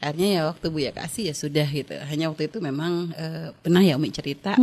Akhirnya 0.00 0.28
ya 0.28 0.42
waktu 0.52 0.66
Buya 0.68 0.92
kasih 0.92 1.32
ya 1.32 1.34
sudah 1.34 1.66
gitu. 1.68 1.96
Hanya 1.96 2.28
waktu 2.28 2.52
itu 2.52 2.60
memang 2.60 3.12
eh, 3.16 3.48
pernah 3.64 3.80
ya 3.80 3.96
Umi 3.96 4.12
cerita 4.12 4.56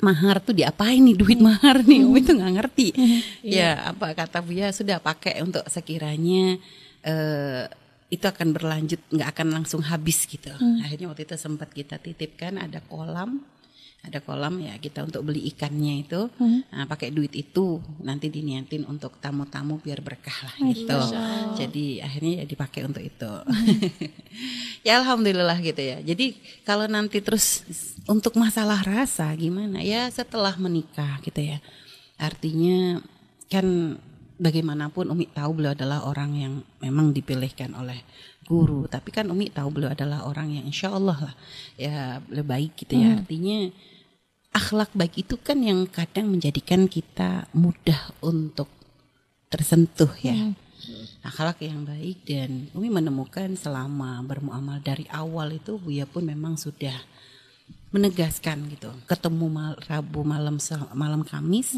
mahar 0.00 0.38
tuh 0.42 0.54
diapain 0.54 1.00
nih 1.00 1.16
duit 1.16 1.40
mahar 1.40 1.82
nih? 1.82 2.04
Umi 2.06 2.20
tuh 2.22 2.38
nggak 2.38 2.54
ngerti. 2.58 2.88
Ya 3.58 3.90
apa 3.94 4.12
kata 4.12 4.44
Buya 4.44 4.70
sudah 4.70 5.00
pakai 5.00 5.40
untuk 5.40 5.64
sekiranya 5.66 6.60
eh, 7.02 7.64
itu 8.08 8.24
akan 8.24 8.56
berlanjut 8.56 9.00
nggak 9.12 9.28
akan 9.36 9.48
langsung 9.60 9.80
habis 9.84 10.24
gitu. 10.24 10.48
Akhirnya 10.84 11.12
waktu 11.12 11.28
itu 11.28 11.36
sempat 11.36 11.72
kita 11.72 12.00
titipkan 12.00 12.56
ada 12.56 12.80
kolam 12.88 13.44
ada 13.98 14.22
kolam 14.22 14.62
ya 14.62 14.78
kita 14.78 15.04
untuk 15.04 15.26
beli 15.26 15.50
ikannya 15.52 16.06
itu. 16.06 16.30
Nah, 16.72 16.86
pakai 16.88 17.10
duit 17.10 17.34
itu 17.34 17.82
nanti 18.00 18.30
diniatin 18.30 18.86
untuk 18.86 19.18
tamu-tamu 19.18 19.82
biar 19.82 20.00
berkah 20.00 20.48
lah 20.48 20.56
gitu. 20.64 20.98
Jadi 21.58 22.00
akhirnya 22.00 22.42
ya 22.42 22.44
dipakai 22.46 22.86
untuk 22.86 23.02
itu. 23.04 23.32
Ya 24.86 25.02
alhamdulillah 25.02 25.58
gitu 25.60 25.82
ya. 25.82 25.98
Jadi 26.00 26.38
kalau 26.62 26.86
nanti 26.86 27.18
terus 27.18 27.66
untuk 28.06 28.38
masalah 28.38 28.80
rasa 28.86 29.28
gimana? 29.34 29.82
Ya 29.82 30.06
setelah 30.08 30.54
menikah 30.54 31.18
gitu 31.26 31.42
ya. 31.42 31.58
Artinya 32.16 33.02
kan 33.50 33.98
bagaimanapun 34.38 35.10
Umi 35.10 35.26
tahu 35.28 35.58
beliau 35.58 35.74
adalah 35.74 36.06
orang 36.06 36.30
yang 36.38 36.54
memang 36.78 37.10
dipilihkan 37.10 37.74
oleh 37.74 38.06
guru. 38.46 38.86
Tapi 38.86 39.10
kan 39.10 39.28
Umi 39.28 39.50
tahu 39.50 39.68
beliau 39.74 39.92
adalah 39.92 40.24
orang 40.24 40.54
yang 40.54 40.64
insya 40.64 40.94
Allah 40.94 41.30
lah 41.30 41.34
ya 41.74 42.22
lebih 42.30 42.48
baik 42.48 42.72
gitu 42.86 42.94
ya. 42.96 43.18
Artinya 43.18 43.68
akhlak 44.54 44.94
baik 44.96 45.26
itu 45.26 45.36
kan 45.36 45.58
yang 45.60 45.84
kadang 45.90 46.32
menjadikan 46.32 46.88
kita 46.88 47.50
mudah 47.52 48.14
untuk 48.24 48.70
tersentuh 49.50 50.10
ya. 50.22 50.54
Akhlak 51.26 51.60
yang 51.60 51.82
baik 51.82 52.24
dan 52.24 52.70
Umi 52.72 52.88
menemukan 52.88 53.52
selama 53.58 54.22
bermuamal 54.24 54.78
dari 54.80 55.04
awal 55.10 55.58
itu 55.58 55.76
Buya 55.76 56.06
pun 56.06 56.24
memang 56.24 56.54
sudah 56.54 56.94
menegaskan 57.88 58.68
gitu 58.68 58.92
ketemu 59.08 59.46
mal, 59.48 59.72
Rabu 59.88 60.20
malam 60.20 60.60
malam 60.92 61.24
Kamis 61.24 61.76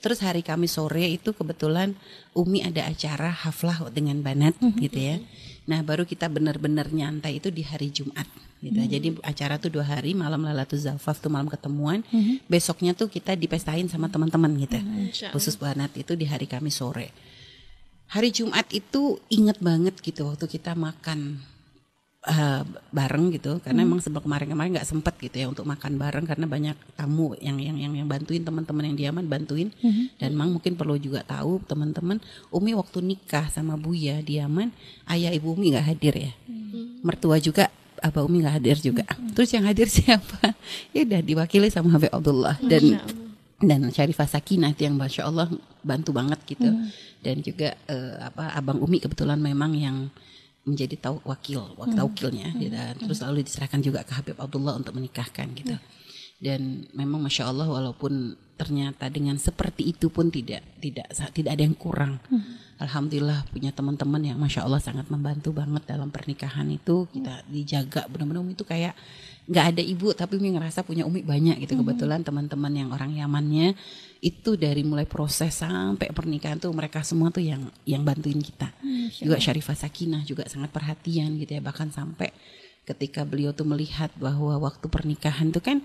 Terus 0.00 0.20
hari 0.20 0.44
Kamis 0.44 0.76
sore 0.76 1.08
itu 1.08 1.32
kebetulan 1.32 1.96
Umi 2.36 2.60
ada 2.60 2.84
acara 2.84 3.32
haflah 3.32 3.88
dengan 3.88 4.20
Banat 4.20 4.52
gitu 4.76 4.98
ya. 5.00 5.16
Nah 5.64 5.80
baru 5.80 6.04
kita 6.04 6.28
benar-benar 6.28 6.92
nyantai 6.92 7.40
itu 7.40 7.48
di 7.48 7.64
hari 7.64 7.88
Jumat 7.88 8.28
gitu. 8.60 8.80
Jadi 8.80 9.16
acara 9.24 9.56
tuh 9.56 9.72
dua 9.72 9.84
hari 9.84 10.12
malam 10.12 10.44
Lailatul 10.44 10.76
Zafaf 10.80 11.24
tuh 11.24 11.32
malam 11.32 11.48
ketemuan. 11.48 12.04
Besoknya 12.52 12.92
tuh 12.92 13.08
kita 13.08 13.32
dipestain 13.32 13.88
sama 13.88 14.12
teman-teman 14.12 14.52
gitu. 14.60 14.76
Masya 14.76 15.30
Allah. 15.30 15.32
Khusus 15.32 15.56
Banat 15.56 15.96
itu 15.96 16.12
di 16.16 16.28
hari 16.28 16.44
Kamis 16.44 16.76
sore. 16.80 17.08
Hari 18.12 18.28
Jumat 18.28 18.68
itu 18.76 19.16
inget 19.32 19.56
banget 19.64 19.96
gitu 20.04 20.28
waktu 20.28 20.44
kita 20.44 20.76
makan 20.76 21.40
eh, 22.28 22.62
bareng 22.92 23.32
gitu. 23.34 23.60
Karena 23.60 23.84
emang 23.84 24.00
sebelum 24.00 24.24
kemarin-kemarin 24.24 24.80
nggak 24.80 24.88
sempet 24.88 25.14
gitu 25.20 25.36
ya 25.44 25.46
untuk 25.48 25.64
makan 25.68 25.96
bareng 26.00 26.24
karena 26.24 26.46
banyak 26.48 26.76
tamu 26.96 27.36
yang 27.40 27.60
yang 27.60 27.76
yang, 27.76 27.92
yang 27.94 28.08
bantuin 28.08 28.42
teman-teman 28.44 28.92
yang 28.92 28.96
diaman 28.96 29.24
bantuin. 29.28 29.68
Dan 30.16 30.36
emang 30.36 30.56
mungkin 30.56 30.74
perlu 30.74 30.96
juga 30.96 31.22
tahu 31.24 31.60
teman-teman 31.64 32.18
Umi 32.50 32.72
waktu 32.74 33.04
nikah 33.04 33.48
sama 33.52 33.76
Buya 33.76 34.24
diaman 34.24 34.72
ayah 35.08 35.30
ibu 35.32 35.52
Umi 35.52 35.72
nggak 35.74 35.86
hadir 35.94 36.14
ya. 36.30 36.32
Mertua 37.04 37.38
juga 37.38 37.68
Abah 38.04 38.24
Umi 38.28 38.44
nggak 38.44 38.54
hadir 38.60 38.76
juga. 38.80 39.04
Terus 39.32 39.50
yang 39.56 39.64
hadir 39.64 39.88
siapa? 39.96 40.52
Ya 40.92 41.08
udah 41.08 41.20
diwakili 41.24 41.72
sama 41.72 41.96
Habib 41.96 42.12
Abdullah 42.12 42.60
dan 42.60 43.00
dan 43.64 43.80
Syarifah 43.88 44.28
Sakinah 44.28 44.76
itu 44.76 44.84
yang 44.84 45.00
masya 45.00 45.24
Allah 45.24 45.48
bantu 45.80 46.12
banget 46.12 46.40
gitu. 46.44 46.68
Dan 47.24 47.40
juga 47.40 47.72
eh, 47.88 48.14
apa 48.20 48.52
abang 48.52 48.80
Umi 48.84 49.00
kebetulan 49.00 49.40
memang 49.40 49.72
yang 49.72 50.12
menjadi 50.64 50.96
tau 50.96 51.20
wakil 51.24 51.76
wak- 51.76 51.92
taukilnya 51.92 52.48
dan 52.72 52.96
terus 52.96 53.20
lalu 53.20 53.44
diserahkan 53.44 53.80
juga 53.84 54.00
ke 54.04 54.12
Habib 54.16 54.36
Abdullah 54.40 54.76
untuk 54.80 54.96
menikahkan 54.96 55.48
gitu. 55.54 55.76
Dan 56.40 56.84
memang 56.92 57.24
masya 57.24 57.48
Allah 57.48 57.64
walaupun 57.70 58.36
ternyata 58.54 59.08
dengan 59.08 59.34
seperti 59.38 59.92
itu 59.96 60.12
pun 60.12 60.28
tidak 60.28 60.60
tidak 60.82 61.08
tidak 61.32 61.50
ada 61.56 61.62
yang 61.62 61.76
kurang. 61.76 62.20
Alhamdulillah 62.74 63.46
punya 63.54 63.70
teman-teman 63.70 64.22
yang 64.34 64.38
masya 64.40 64.66
Allah 64.66 64.82
sangat 64.82 65.06
membantu 65.08 65.54
banget 65.54 65.86
dalam 65.86 66.10
pernikahan 66.10 66.66
itu. 66.68 67.06
Kita 67.12 67.46
dijaga 67.48 68.10
benar-benar 68.10 68.44
itu 68.50 68.64
kayak 68.66 68.92
nggak 69.44 69.66
ada 69.76 69.82
ibu 69.84 70.08
tapi 70.16 70.40
Umi 70.40 70.56
ngerasa 70.56 70.80
punya 70.84 71.04
Umi 71.04 71.20
banyak 71.20 71.60
gitu. 71.64 71.76
Kebetulan 71.76 72.24
teman-teman 72.24 72.72
yang 72.72 72.88
orang 72.92 73.12
Yamannya 73.12 73.76
itu 74.24 74.56
dari 74.56 74.80
mulai 74.80 75.04
proses 75.04 75.60
sampai 75.60 76.08
pernikahan 76.16 76.56
tuh 76.56 76.72
mereka 76.72 77.04
semua 77.04 77.28
tuh 77.28 77.44
yang 77.44 77.68
yang 77.84 78.00
bantuin 78.00 78.40
kita. 78.40 78.72
Juga 79.20 79.36
Syarifah 79.36 79.76
Sakinah 79.76 80.24
juga 80.24 80.48
sangat 80.48 80.72
perhatian 80.72 81.36
gitu 81.36 81.52
ya. 81.56 81.60
Bahkan 81.60 81.92
sampai 81.92 82.32
ketika 82.88 83.24
beliau 83.24 83.52
tuh 83.52 83.68
melihat 83.68 84.12
bahwa 84.16 84.56
waktu 84.60 84.88
pernikahan 84.88 85.52
tuh 85.52 85.60
kan 85.60 85.78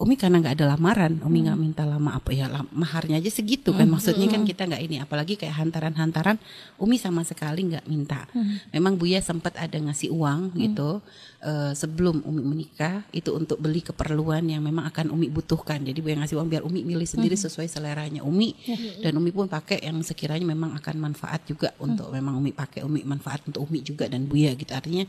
Umi 0.00 0.16
karena 0.16 0.40
nggak 0.40 0.56
ada 0.56 0.72
lamaran, 0.72 1.20
Umi 1.20 1.44
nggak 1.44 1.60
minta 1.60 1.84
lama 1.84 2.16
apa 2.16 2.32
ya 2.32 2.48
lam- 2.48 2.72
maharnya 2.72 3.20
aja 3.20 3.28
segitu 3.28 3.76
kan. 3.76 3.84
Maksudnya 3.84 4.32
kan 4.32 4.48
kita 4.48 4.64
nggak 4.64 4.80
ini 4.80 4.96
apalagi 4.96 5.36
kayak 5.36 5.60
hantaran-hantaran 5.60 6.40
Umi 6.80 6.96
sama 6.96 7.20
sekali 7.20 7.68
nggak 7.68 7.84
minta. 7.84 8.24
Memang 8.72 8.96
Buya 8.96 9.20
sempat 9.20 9.60
ada 9.60 9.76
ngasih 9.76 10.08
uang 10.08 10.56
gitu 10.56 11.04
eh, 11.44 11.76
sebelum 11.76 12.24
Umi 12.24 12.40
menikah 12.40 13.04
itu 13.12 13.28
untuk 13.36 13.60
beli 13.60 13.84
keperluan 13.84 14.48
yang 14.48 14.64
memang 14.64 14.88
akan 14.88 15.12
Umi 15.12 15.28
butuhkan. 15.28 15.84
Jadi 15.84 16.00
Buya 16.00 16.16
ngasih 16.16 16.40
uang 16.40 16.48
biar 16.48 16.64
Umi 16.64 16.80
milih 16.80 17.04
sendiri 17.04 17.36
sesuai 17.36 17.68
seleranya 17.68 18.24
Umi. 18.24 18.56
Dan 19.04 19.20
Umi 19.20 19.28
pun 19.30 19.52
pakai 19.52 19.84
yang 19.84 20.00
sekiranya 20.00 20.48
memang 20.48 20.80
akan 20.80 20.96
manfaat 20.96 21.44
juga 21.44 21.76
untuk 21.76 22.08
memang 22.08 22.40
Umi 22.40 22.56
pakai 22.56 22.88
Umi 22.88 23.04
manfaat 23.04 23.44
untuk 23.44 23.68
Umi 23.68 23.84
juga 23.84 24.08
dan 24.08 24.24
Buya 24.24 24.56
gitu. 24.56 24.72
Artinya 24.72 25.04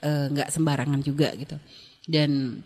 eh, 0.00 0.26
nggak 0.32 0.48
sembarangan 0.48 1.04
juga 1.04 1.28
gitu. 1.36 1.60
Dan 2.08 2.64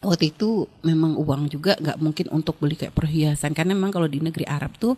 waktu 0.00 0.32
itu 0.32 0.64
memang 0.80 1.16
uang 1.16 1.52
juga 1.52 1.76
nggak 1.76 1.98
mungkin 2.00 2.26
untuk 2.32 2.56
beli 2.56 2.76
kayak 2.76 2.96
perhiasan. 2.96 3.52
Karena 3.52 3.76
memang 3.76 3.92
kalau 3.92 4.08
di 4.08 4.20
negeri 4.20 4.48
Arab 4.48 4.74
tuh 4.80 4.96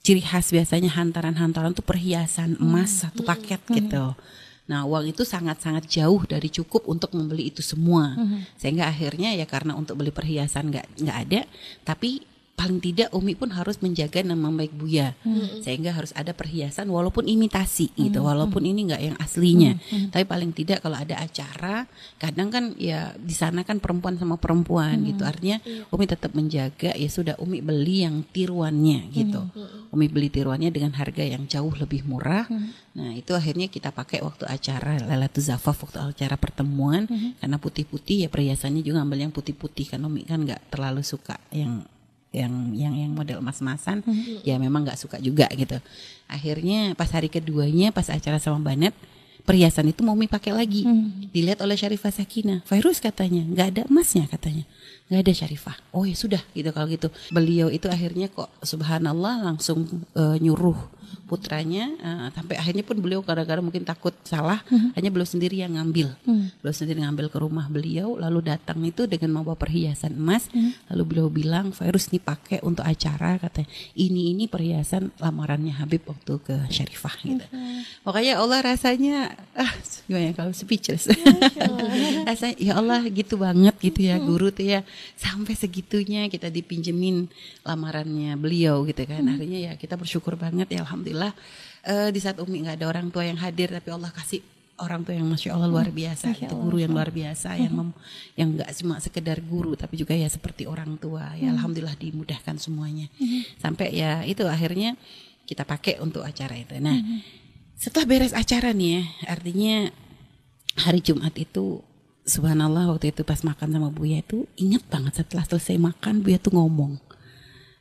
ciri 0.00 0.24
khas 0.24 0.52
biasanya 0.52 0.92
hantaran-hantaran 0.96 1.76
tuh 1.76 1.84
perhiasan 1.84 2.56
emas 2.60 3.04
satu 3.04 3.24
paket 3.24 3.60
gitu. 3.68 4.12
Nah 4.70 4.86
uang 4.86 5.10
itu 5.10 5.26
sangat-sangat 5.26 5.90
jauh 5.90 6.22
dari 6.28 6.46
cukup 6.46 6.86
untuk 6.86 7.12
membeli 7.16 7.50
itu 7.50 7.60
semua. 7.64 8.14
Sehingga 8.60 8.86
akhirnya 8.86 9.34
ya 9.34 9.48
karena 9.48 9.74
untuk 9.74 9.98
beli 9.98 10.12
perhiasan 10.12 10.70
nggak 10.70 10.86
nggak 11.00 11.18
ada 11.26 11.40
tapi 11.82 12.22
paling 12.60 12.76
tidak 12.76 13.08
Umi 13.16 13.32
pun 13.32 13.48
harus 13.56 13.80
menjaga 13.80 14.20
nama 14.20 14.52
baik 14.52 14.76
Buya. 14.76 15.16
Sehingga 15.64 15.96
harus 15.96 16.12
ada 16.12 16.36
perhiasan 16.36 16.92
walaupun 16.92 17.24
imitasi 17.24 17.88
gitu 17.96 18.20
walaupun 18.20 18.68
ini 18.68 18.92
nggak 18.92 19.00
yang 19.00 19.16
aslinya. 19.16 19.80
Tapi 20.12 20.28
paling 20.28 20.52
tidak 20.52 20.84
kalau 20.84 21.00
ada 21.00 21.16
acara 21.16 21.88
kadang 22.20 22.52
kan 22.52 22.76
ya 22.76 23.16
di 23.16 23.32
sana 23.32 23.64
kan 23.64 23.80
perempuan 23.80 24.20
sama 24.20 24.36
perempuan 24.36 25.00
gitu. 25.08 25.24
Artinya 25.24 25.56
Umi 25.88 26.04
tetap 26.04 26.36
menjaga 26.36 26.92
ya 26.92 27.08
sudah 27.08 27.40
Umi 27.40 27.64
beli 27.64 28.04
yang 28.04 28.20
tiruannya 28.28 29.08
gitu. 29.08 29.40
Umi 29.88 30.12
beli 30.12 30.28
tiruannya 30.28 30.68
dengan 30.68 30.92
harga 31.00 31.24
yang 31.24 31.48
jauh 31.48 31.72
lebih 31.80 32.04
murah. 32.04 32.44
Nah 32.92 33.16
itu 33.16 33.32
akhirnya 33.32 33.72
kita 33.72 33.88
pakai 33.88 34.20
waktu 34.20 34.44
acara 34.44 35.00
Lailatul 35.00 35.48
Zafaf 35.48 35.88
waktu 35.88 36.12
acara 36.12 36.36
pertemuan. 36.36 37.08
Karena 37.40 37.56
putih-putih 37.56 38.26
ya 38.26 38.28
perhiasannya 38.28 38.84
juga 38.84 39.00
ambil 39.00 39.24
yang 39.24 39.32
putih-putih. 39.32 39.96
Kan 39.96 40.04
Umi 40.04 40.28
kan 40.28 40.44
nggak 40.44 40.68
terlalu 40.68 41.00
suka 41.00 41.40
yang 41.56 41.88
yang 42.30 42.74
yang 42.78 42.94
yang 42.94 43.10
model 43.10 43.42
emas-emasan 43.42 44.06
ya 44.46 44.54
memang 44.56 44.86
nggak 44.86 44.98
suka 44.98 45.18
juga 45.18 45.50
gitu. 45.50 45.78
Akhirnya 46.30 46.94
pas 46.94 47.10
hari 47.10 47.26
keduanya 47.26 47.90
pas 47.90 48.06
acara 48.06 48.38
sama 48.38 48.62
Banet 48.62 48.94
perhiasan 49.42 49.90
itu 49.90 50.06
mau 50.06 50.14
mi 50.14 50.30
pakai 50.30 50.54
lagi. 50.54 50.86
Dilihat 51.34 51.58
oleh 51.64 51.74
Syarifah 51.74 52.14
Sakinah. 52.14 52.62
Virus 52.70 53.02
katanya 53.02 53.42
nggak 53.42 53.66
ada 53.74 53.82
emasnya 53.90 54.30
katanya. 54.30 54.62
Nggak 55.10 55.20
ada 55.26 55.32
Syarifah. 55.34 55.76
Oh 55.90 56.06
ya 56.06 56.14
sudah 56.14 56.42
gitu 56.54 56.70
kalau 56.70 56.86
gitu. 56.86 57.08
Beliau 57.34 57.66
itu 57.66 57.90
akhirnya 57.90 58.30
kok 58.30 58.46
subhanallah 58.62 59.42
langsung 59.50 60.06
eh, 60.14 60.36
nyuruh 60.38 60.78
putranya 61.26 61.90
uh, 62.00 62.28
sampai 62.34 62.58
akhirnya 62.58 62.82
pun 62.82 62.98
beliau 62.98 63.20
kadang-kadang 63.22 63.62
mungkin 63.66 63.84
takut 63.86 64.14
salah 64.26 64.62
hanya 64.96 65.10
beliau 65.12 65.28
sendiri 65.28 65.60
yang 65.60 65.76
ngambil. 65.76 66.14
Beliau 66.62 66.74
sendiri 66.74 67.02
ngambil 67.02 67.26
ke 67.30 67.38
rumah 67.38 67.66
beliau 67.68 68.16
lalu 68.16 68.50
datang 68.50 68.82
itu 68.82 69.04
dengan 69.04 69.40
membawa 69.40 69.58
perhiasan 69.58 70.16
emas. 70.16 70.48
Lalu 70.88 71.02
beliau 71.06 71.28
bilang 71.28 71.70
virus 71.74 72.10
nih 72.14 72.22
pakai 72.22 72.58
untuk 72.64 72.86
acara 72.86 73.36
katanya. 73.38 73.68
Ini 73.94 74.22
ini 74.34 74.44
perhiasan 74.46 75.12
lamarannya 75.18 75.76
Habib 75.76 76.06
waktu 76.06 76.32
ke 76.40 76.56
Syarifah 76.70 77.16
gitu. 77.26 77.46
Makanya 78.06 78.40
Allah 78.40 78.58
rasanya 78.64 79.34
ah 79.54 79.72
gimana 80.06 80.30
ya, 80.30 80.32
kalau 80.32 80.52
speechless. 80.54 81.10
Rasanya 82.28 82.56
ya 82.60 82.72
Allah 82.78 83.02
gitu 83.10 83.40
banget 83.40 83.74
gitu 83.80 84.06
ya 84.06 84.16
guru 84.20 84.52
tuh 84.54 84.66
ya. 84.66 84.80
Sampai 85.18 85.56
segitunya 85.58 86.28
kita 86.30 86.48
dipinjemin 86.52 87.26
lamarannya 87.66 88.36
beliau 88.38 88.86
gitu 88.86 89.02
kan. 89.04 89.24
Akhirnya 89.26 89.70
ya 89.70 89.72
kita 89.74 89.98
bersyukur 89.98 90.36
banget 90.38 90.70
ya 90.70 90.82
alhamdulillah 90.84 90.99
eh, 91.04 92.08
di 92.12 92.20
saat 92.20 92.36
Umi 92.38 92.64
nggak 92.64 92.76
ada 92.80 92.86
orang 92.86 93.08
tua 93.08 93.24
yang 93.24 93.38
hadir 93.40 93.72
tapi 93.72 93.88
Allah 93.90 94.12
kasih 94.12 94.44
orang 94.80 95.04
tua 95.04 95.12
yang 95.12 95.28
masya 95.28 95.52
Allah 95.52 95.68
luar 95.68 95.92
biasa 95.92 96.32
itu 96.32 96.56
guru 96.56 96.80
yang 96.80 96.92
luar 96.96 97.12
biasa 97.12 97.52
yang 97.60 97.72
mem, 97.76 97.90
yang 98.32 98.48
nggak 98.56 98.72
cuma 98.80 98.96
sekedar 98.96 99.38
guru 99.44 99.76
tapi 99.76 100.00
juga 100.00 100.16
ya 100.16 100.26
seperti 100.26 100.64
orang 100.64 100.96
tua. 100.96 101.36
Ya 101.36 101.52
alhamdulillah 101.52 101.96
dimudahkan 102.00 102.56
semuanya. 102.56 103.12
Sampai 103.60 103.92
ya 103.92 104.24
itu 104.24 104.42
akhirnya 104.48 104.96
kita 105.44 105.68
pakai 105.68 106.00
untuk 106.00 106.24
acara 106.24 106.56
itu. 106.56 106.72
Nah 106.80 106.96
setelah 107.76 108.04
beres 108.08 108.36
acara 108.36 108.76
nih 108.76 109.00
ya 109.00 109.02
artinya 109.28 109.76
hari 110.80 111.00
Jumat 111.00 111.32
itu 111.36 111.80
subhanallah 112.28 112.92
waktu 112.92 113.12
itu 113.12 113.24
pas 113.24 113.40
makan 113.40 113.68
sama 113.72 113.88
Buya 113.88 114.20
itu 114.20 114.44
ingat 114.60 114.84
banget 114.88 115.24
setelah 115.24 115.44
selesai 115.48 115.80
makan 115.80 116.20
Buya 116.20 116.36
tuh 116.36 116.56
ngomong 116.56 117.00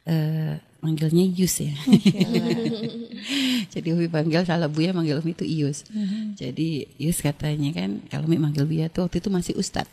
eh 0.07 0.55
manggilnya 0.79 1.27
Yus 1.27 1.59
ya. 1.59 1.75
Jadi 3.73 3.87
Umi 3.91 4.07
panggil 4.07 4.47
salah 4.47 4.71
Buya 4.71 4.95
manggil 4.95 5.19
Umi 5.19 5.35
itu 5.35 5.43
Ius. 5.43 5.83
Jadi 6.39 6.87
Yus 6.95 7.19
katanya 7.19 7.75
kan 7.75 7.99
kalau 8.07 8.31
Umi 8.31 8.39
manggil 8.39 8.63
Buya 8.63 8.87
tuh 8.87 9.05
waktu 9.05 9.19
itu 9.19 9.27
masih 9.27 9.53
Ustad. 9.59 9.85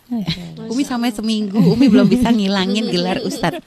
Umi 0.71 0.87
sampai 0.87 1.11
seminggu 1.11 1.59
Umi 1.59 1.91
belum 1.91 2.07
bisa 2.07 2.31
ngilangin 2.31 2.87
gelar 2.95 3.19
Ustad. 3.27 3.59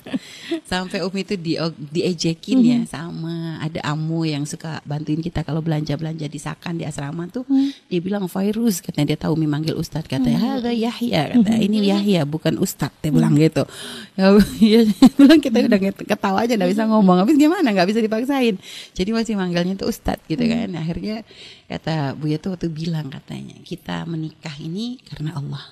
Sampai 0.64 1.04
Umi 1.04 1.28
itu 1.28 1.36
di 1.36 1.60
diejekin 1.92 2.60
ya 2.64 2.80
sama 2.88 3.60
ada 3.60 3.84
Amu 3.84 4.24
yang 4.24 4.48
suka 4.48 4.80
bantuin 4.88 5.20
kita 5.20 5.44
kalau 5.44 5.60
belanja-belanja 5.60 6.26
di 6.32 6.40
Sakan 6.40 6.80
di 6.80 6.88
asrama 6.88 7.28
tuh 7.28 7.44
dia 7.92 8.00
bilang 8.00 8.32
virus 8.32 8.80
katanya 8.80 9.16
dia 9.16 9.20
tahu 9.28 9.36
Umi 9.36 9.48
manggil 9.52 9.76
Ustad. 9.76 10.08
Katanya 10.08 10.64
ada 10.64 10.72
Yahya 10.72 11.36
kata 11.36 11.52
ini 11.60 11.92
Yahya 11.92 12.24
bukan 12.24 12.56
Ustad 12.64 12.96
dia 13.04 13.12
bilang 13.12 13.36
gitu. 13.36 13.68
Ya, 14.16 14.32
ya 14.64 14.82
bilang 15.20 15.40
kita 15.44 15.68
udah 15.68 15.80
ketawa 16.00 16.48
aja 16.48 16.56
nggak 16.56 16.72
bisa 16.72 16.88
ngomong 16.88 17.09
habis 17.18 17.40
gimana? 17.40 17.66
Nggak 17.74 17.90
bisa 17.90 18.02
dipaksain. 18.04 18.62
Jadi 18.94 19.10
masih 19.10 19.34
manggilnya 19.34 19.74
tuh 19.80 19.90
Ustadz 19.90 20.28
gitu 20.30 20.46
kan. 20.46 20.70
Akhirnya 20.78 21.26
kata 21.66 22.14
Buya 22.14 22.38
tuh 22.38 22.54
waktu 22.54 22.70
bilang 22.70 23.10
katanya 23.10 23.58
kita 23.66 24.06
menikah 24.06 24.54
ini 24.62 25.02
karena 25.10 25.34
Allah. 25.34 25.64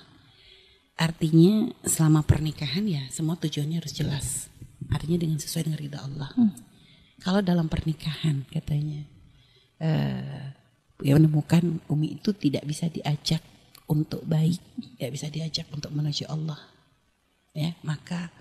Artinya 0.98 1.70
selama 1.86 2.26
pernikahan 2.26 2.82
ya 2.88 3.06
semua 3.14 3.38
tujuannya 3.38 3.78
harus 3.78 3.94
jelas. 3.94 4.26
Artinya 4.90 5.22
dengan 5.22 5.38
sesuai 5.38 5.70
dengan 5.70 5.78
ridha 5.78 6.00
Allah. 6.02 6.34
Kalau 7.22 7.38
dalam 7.44 7.70
pernikahan 7.70 8.42
katanya 8.50 9.06
eh 9.78 10.54
ya 10.98 11.14
menemukan 11.14 11.78
Umi 11.86 12.18
itu 12.18 12.34
tidak 12.34 12.66
bisa 12.66 12.90
diajak 12.90 13.38
untuk 13.86 14.26
baik 14.26 14.58
tidak 14.98 15.10
bisa 15.14 15.26
diajak 15.30 15.66
untuk 15.70 15.94
menuju 15.94 16.26
Allah. 16.26 16.58
Ya 17.54 17.78
maka 17.86 18.34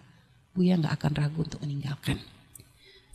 Buya 0.57 0.73
nggak 0.81 0.97
akan 0.97 1.13
ragu 1.13 1.45
untuk 1.45 1.61
meninggalkan 1.61 2.17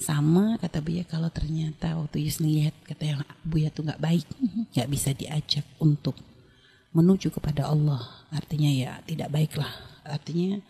sama 0.02 0.58
kata 0.58 0.82
Buya 0.82 1.06
kalau 1.06 1.30
ternyata 1.30 1.94
waktu 1.96 2.26
Yus 2.26 2.42
lihat 2.42 2.74
kata 2.84 3.02
yang 3.06 3.20
Buya 3.46 3.70
tuh 3.70 3.86
nggak 3.86 4.02
baik 4.02 4.26
nggak 4.74 4.88
bisa 4.90 5.14
diajak 5.14 5.64
untuk 5.78 6.18
menuju 6.92 7.32
kepada 7.32 7.68
Allah. 7.72 8.00
Artinya 8.28 8.68
ya 8.68 9.00
tidak 9.08 9.32
baiklah. 9.32 9.72
Artinya 10.04 10.60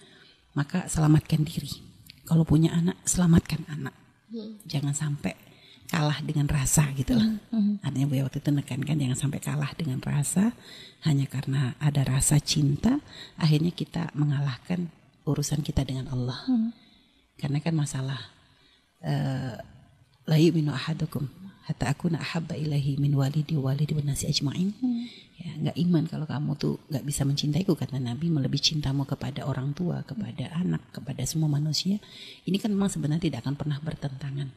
maka 0.55 0.87
selamatkan 0.87 1.43
diri. 1.43 1.83
Kalau 2.23 2.47
punya 2.47 2.71
anak 2.73 2.97
selamatkan 3.03 3.67
anak. 3.67 3.95
Jangan 4.65 4.95
sampai 4.97 5.37
kalah 5.93 6.25
dengan 6.25 6.49
rasa 6.49 6.89
gitu 6.97 7.13
lah. 7.13 7.29
Artinya 7.85 8.07
Buya 8.09 8.23
waktu 8.25 8.41
itu 8.41 8.51
nekankan 8.55 8.97
jangan 8.97 9.19
sampai 9.19 9.41
kalah 9.43 9.71
dengan 9.75 9.99
rasa. 10.01 10.55
Hanya 11.03 11.27
karena 11.27 11.75
ada 11.83 12.07
rasa 12.07 12.39
cinta 12.39 13.03
akhirnya 13.37 13.75
kita 13.75 14.15
mengalahkan 14.15 14.89
urusan 15.27 15.61
kita 15.67 15.83
dengan 15.83 16.09
Allah. 16.15 16.39
Karena 17.37 17.59
kan 17.59 17.75
masalah 17.75 18.31
la 19.03 20.37
yu'minu 20.39 20.71
ahadukum 20.73 21.27
hatta 21.67 21.91
akuna 21.91 22.19
ahabba 22.23 22.55
ilahi 22.57 22.97
min 22.99 23.15
walidi 23.15 23.55
walidi 23.57 23.95
wa 23.95 24.03
nasi 24.03 24.27
ajma'in. 24.27 24.71
Ya, 25.41 25.59
nggak 25.59 25.77
iman 25.89 26.05
kalau 26.07 26.27
kamu 26.29 26.55
tuh 26.55 26.79
nggak 26.87 27.03
bisa 27.03 27.27
mencintaiku 27.27 27.75
kata 27.75 27.99
Nabi 27.99 28.31
melebihi 28.31 28.63
cintamu 28.63 29.03
kepada 29.09 29.43
orang 29.43 29.75
tua, 29.75 30.05
kepada 30.07 30.55
anak, 30.55 30.85
kepada 30.95 31.25
semua 31.27 31.51
manusia. 31.51 31.99
Ini 32.47 32.63
kan 32.63 32.71
memang 32.71 32.93
sebenarnya 32.93 33.33
tidak 33.33 33.49
akan 33.49 33.59
pernah 33.59 33.81
bertentangan. 33.83 34.53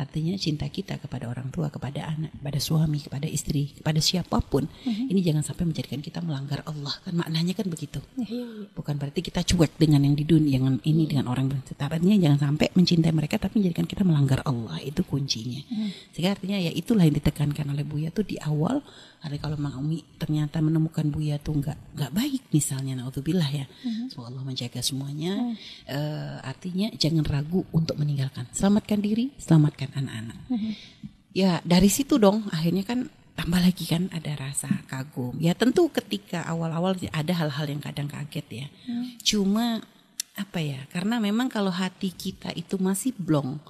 Artinya 0.00 0.32
cinta 0.40 0.64
kita 0.72 0.96
kepada 1.02 1.28
orang 1.28 1.52
tua, 1.52 1.68
kepada 1.68 2.08
anak, 2.16 2.32
kepada 2.38 2.58
suami, 2.62 3.04
kepada 3.04 3.28
istri, 3.28 3.76
kepada 3.76 4.00
siapa 4.00 4.40
pun, 4.40 4.64
ini 4.86 5.20
jangan 5.20 5.44
sampai 5.44 5.68
menjadikan 5.68 6.00
kita 6.00 6.24
melanggar 6.24 6.64
Allah. 6.64 6.94
Kan 7.04 7.18
maknanya 7.18 7.52
kan 7.52 7.66
begitu. 7.68 8.00
Bukan 8.72 8.96
berarti 8.96 9.20
kita 9.20 9.44
cuek 9.44 9.76
dengan 9.76 10.06
yang 10.06 10.16
di 10.16 10.24
dunia, 10.24 10.56
dengan 10.56 10.80
ini 10.86 11.04
dengan 11.04 11.28
orang 11.28 11.50
setaranya 11.68 12.16
jangan 12.16 12.38
sampai 12.40 12.72
mencintai 12.72 13.12
mereka 13.12 13.36
tapi 13.36 13.60
menjadikan 13.60 13.84
kita 13.84 14.02
melanggar 14.06 14.40
Allah. 14.48 14.80
Itu 14.80 15.04
kuncinya. 15.04 15.60
Sehingga 16.14 16.38
artinya 16.38 16.56
ya 16.56 16.72
itulah 16.72 17.04
yang 17.04 17.18
ditekankan 17.20 17.68
oleh 17.68 17.84
Buya 17.84 18.08
tuh 18.08 18.24
di 18.24 18.40
awal 18.40 18.80
ada 19.22 19.38
kalau 19.38 19.54
Mang 19.54 19.78
Umi 19.78 20.02
ternyata 20.22 20.62
menemukan 20.62 21.02
Buya 21.10 21.42
tuh 21.42 21.58
nggak 21.58 21.98
nggak 21.98 22.12
baik 22.14 22.42
misalnya 22.54 22.94
naudzubillah 22.94 23.50
ya. 23.50 23.66
Semoga 24.06 24.30
Allah 24.30 24.44
menjaga 24.46 24.78
semuanya. 24.78 25.58
Eh, 25.90 26.36
artinya 26.46 26.94
jangan 26.94 27.26
ragu 27.26 27.66
untuk 27.74 27.98
meninggalkan. 27.98 28.46
Selamatkan 28.54 29.02
diri 29.02 29.34
selamatkan 29.42 29.90
anak-anak. 29.98 30.38
Ya 31.34 31.58
dari 31.66 31.90
situ 31.90 32.22
dong 32.22 32.46
akhirnya 32.54 32.86
kan 32.86 33.10
tambah 33.34 33.58
lagi 33.58 33.90
kan 33.90 34.06
ada 34.14 34.38
rasa 34.38 34.70
kagum. 34.86 35.34
Ya 35.42 35.58
tentu 35.58 35.90
ketika 35.90 36.46
awal-awal 36.46 36.94
ada 37.10 37.32
hal-hal 37.34 37.66
yang 37.66 37.82
kadang 37.82 38.06
kaget 38.06 38.46
ya. 38.46 38.66
Cuma 39.26 39.82
apa 40.38 40.62
ya 40.62 40.80
karena 40.94 41.18
memang 41.18 41.50
kalau 41.50 41.68
hati 41.68 42.08
kita 42.08 42.56
itu 42.56 42.80
masih 42.80 43.12
blong 43.12 43.60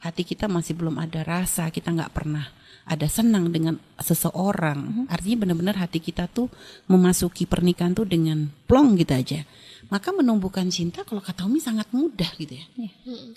hati 0.00 0.24
kita 0.24 0.48
masih 0.48 0.72
belum 0.72 0.96
ada 0.96 1.20
rasa 1.20 1.68
kita 1.68 1.92
nggak 1.92 2.12
pernah 2.14 2.48
ada 2.86 3.10
senang 3.10 3.50
dengan 3.50 3.82
seseorang. 3.98 5.10
Artinya 5.10 5.42
benar-benar 5.42 5.76
hati 5.82 5.98
kita 5.98 6.30
tuh 6.30 6.46
memasuki 6.86 7.42
pernikahan 7.44 7.92
tuh 7.98 8.06
dengan 8.06 8.46
plong 8.70 8.94
gitu 9.02 9.12
aja. 9.12 9.42
Maka 9.86 10.10
menumbuhkan 10.10 10.66
cinta 10.66 11.06
kalau 11.06 11.22
kata 11.22 11.46
Umi 11.46 11.62
sangat 11.62 11.86
mudah 11.94 12.26
gitu 12.38 12.58
ya. 12.58 12.66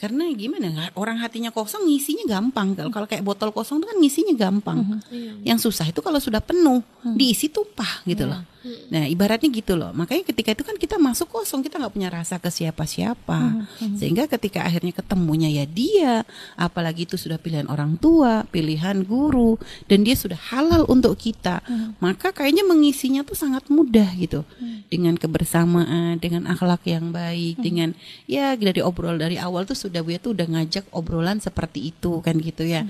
Karena 0.02 0.30
gimana? 0.34 0.90
Orang 0.98 1.22
hatinya 1.22 1.54
kosong 1.54 1.86
ngisinya 1.86 2.26
gampang. 2.26 2.74
Kalau 2.74 2.90
kalau 2.90 3.06
kayak 3.10 3.22
botol 3.26 3.50
kosong 3.54 3.82
itu 3.82 3.88
kan 3.90 3.98
ngisinya 4.02 4.34
gampang. 4.38 5.02
Yang 5.46 5.70
susah 5.70 5.90
itu 5.90 6.02
kalau 6.02 6.18
sudah 6.22 6.42
penuh 6.42 6.82
diisi 7.18 7.50
tumpah 7.50 8.06
gitu 8.06 8.30
loh 8.30 8.42
nah 8.92 9.08
ibaratnya 9.08 9.48
gitu 9.48 9.80
loh. 9.80 9.96
Makanya 9.96 10.28
ketika 10.28 10.52
itu 10.52 10.64
kan 10.68 10.76
kita 10.76 10.96
masuk 11.00 11.32
kosong 11.32 11.64
kita 11.64 11.80
nggak 11.80 11.94
punya 11.96 12.10
rasa 12.12 12.38
ke 12.38 12.52
siapa-siapa. 12.52 13.66
Sehingga 13.96 14.28
ketika 14.28 14.68
akhirnya 14.68 14.92
ketemunya 14.92 15.48
ya 15.48 15.66
dia 15.66 16.14
apalagi 16.60 17.08
itu 17.08 17.16
sudah 17.16 17.40
pilihan 17.40 17.72
orang 17.72 17.96
tua 17.96 18.44
pilihan 18.52 19.08
guru 19.08 19.56
dan 19.88 20.04
dia 20.04 20.16
sudah 20.20 20.38
halal 20.52 20.84
untuk 20.92 21.16
kita 21.16 21.64
maka 22.04 22.36
kayaknya 22.36 22.68
mengisinya 22.68 23.24
tuh 23.24 23.38
sangat 23.40 23.68
mudah 23.72 24.12
gitu. 24.20 24.44
Dengan 24.92 25.16
kebersamaan 25.16 26.20
dengan 26.20 26.50
akhlak 26.50 26.84
yang 26.84 27.16
baik 27.16 27.62
dengan 27.64 27.96
ya 28.28 28.56
dari 28.60 28.84
obrol 28.84 29.16
dari 29.16 29.40
awal 29.40 29.64
tuh 29.64 29.78
sudah 29.78 30.02
Buya 30.04 30.18
tuh 30.18 30.34
udah 30.36 30.48
ngajak 30.48 30.90
obrolan 30.96 31.38
seperti 31.44 31.92
itu 31.92 32.24
kan 32.24 32.40
gitu 32.40 32.64
ya 32.66 32.88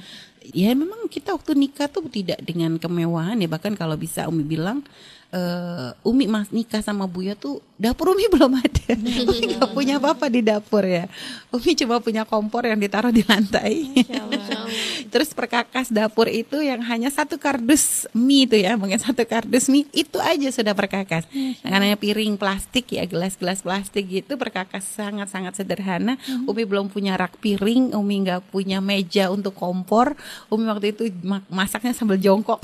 ya 0.54 0.72
memang 0.74 1.08
kita 1.08 1.36
waktu 1.36 1.56
nikah 1.58 1.88
tuh 1.90 2.06
tidak 2.10 2.40
dengan 2.44 2.78
kemewahan 2.78 3.40
ya. 3.40 3.50
Bahkan 3.50 3.76
kalau 3.78 3.96
bisa 3.98 4.26
Umi 4.30 4.46
bilang 4.46 4.84
eh 5.30 5.94
Umi 6.02 6.26
mas 6.26 6.50
nikah 6.50 6.82
sama 6.82 7.06
Buya 7.06 7.38
tuh 7.38 7.62
dapur 7.78 8.18
Umi 8.18 8.26
belum 8.34 8.58
ada. 8.58 8.98
Umi 8.98 9.56
nggak 9.56 9.72
punya 9.78 10.02
apa-apa 10.02 10.26
di 10.26 10.42
dapur 10.42 10.82
ya. 10.82 11.06
Umi 11.54 11.78
cuma 11.78 12.02
punya 12.02 12.26
kompor 12.26 12.66
yang 12.66 12.82
ditaruh 12.82 13.14
di 13.14 13.22
lantai. 13.22 13.94
Terus 15.14 15.34
perkakas 15.34 15.94
dapur 15.94 16.26
itu 16.30 16.58
yang 16.62 16.82
hanya 16.82 17.14
satu 17.14 17.38
kardus 17.38 18.10
mie 18.12 18.50
itu 18.50 18.58
ya. 18.58 18.74
Mungkin 18.74 18.98
satu 18.98 19.22
kardus 19.26 19.70
mie 19.70 19.86
itu 19.94 20.18
aja 20.18 20.50
sudah 20.50 20.74
perkakas. 20.74 21.30
Karena 21.62 21.94
piring 21.94 22.34
plastik 22.36 22.90
ya 22.90 23.06
gelas-gelas 23.06 23.62
plastik 23.62 24.10
gitu 24.10 24.34
perkakas 24.34 24.86
sangat-sangat 24.98 25.62
sederhana. 25.62 26.18
Umi 26.50 26.66
belum 26.66 26.90
punya 26.90 27.14
rak 27.14 27.38
piring 27.38 27.94
Umi 27.94 28.26
nggak 28.26 28.50
punya 28.50 28.82
meja 28.82 29.30
untuk 29.30 29.54
kompor 29.54 30.18
Umi 30.47 30.63
waktu 30.71 30.95
itu 30.95 31.04
ma- 31.21 31.43
masaknya 31.52 31.91
sambil 31.91 32.15
jongkok. 32.15 32.63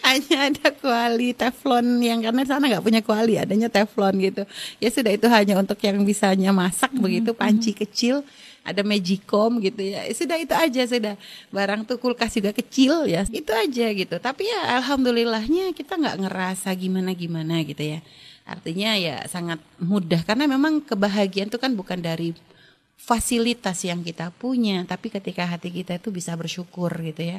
Hanya 0.00 0.48
ada 0.48 0.72
kuali 0.72 1.36
teflon 1.36 2.00
yang 2.00 2.24
karena 2.24 2.42
sana 2.48 2.64
nggak 2.64 2.84
punya 2.84 3.00
kuali 3.04 3.36
adanya 3.36 3.68
teflon 3.68 4.16
gitu. 4.16 4.42
Ya 4.80 4.88
sudah 4.88 5.12
itu 5.12 5.28
hanya 5.28 5.60
untuk 5.60 5.76
yang 5.84 6.00
bisanya 6.08 6.50
masak 6.56 6.96
begitu 6.96 7.36
panci 7.36 7.76
kecil 7.76 8.24
ada 8.64 8.80
magicom 8.84 9.60
gitu 9.60 9.80
ya. 9.80 10.08
Ya 10.08 10.14
sudah 10.16 10.36
itu 10.40 10.54
aja 10.56 10.82
sudah. 10.88 11.14
Barang 11.52 11.84
tuh 11.84 12.00
kulkas 12.00 12.32
juga 12.36 12.56
kecil 12.56 13.08
ya 13.08 13.28
itu 13.28 13.52
aja 13.52 13.86
gitu. 13.92 14.16
Tapi 14.16 14.48
ya 14.48 14.80
alhamdulillahnya 14.80 15.76
kita 15.76 16.00
nggak 16.00 16.16
ngerasa 16.24 16.72
gimana 16.72 17.12
gimana 17.12 17.60
gitu 17.64 17.84
ya. 17.84 18.00
Artinya 18.48 18.96
ya 18.96 19.28
sangat 19.28 19.60
mudah 19.76 20.24
karena 20.24 20.48
memang 20.48 20.80
kebahagiaan 20.80 21.52
itu 21.52 21.60
kan 21.60 21.76
bukan 21.76 22.00
dari 22.00 22.32
fasilitas 22.98 23.86
yang 23.86 24.02
kita 24.02 24.34
punya 24.34 24.82
tapi 24.84 25.08
ketika 25.08 25.46
hati 25.46 25.70
kita 25.70 25.96
itu 25.96 26.10
bisa 26.10 26.34
bersyukur 26.34 26.90
gitu 27.00 27.38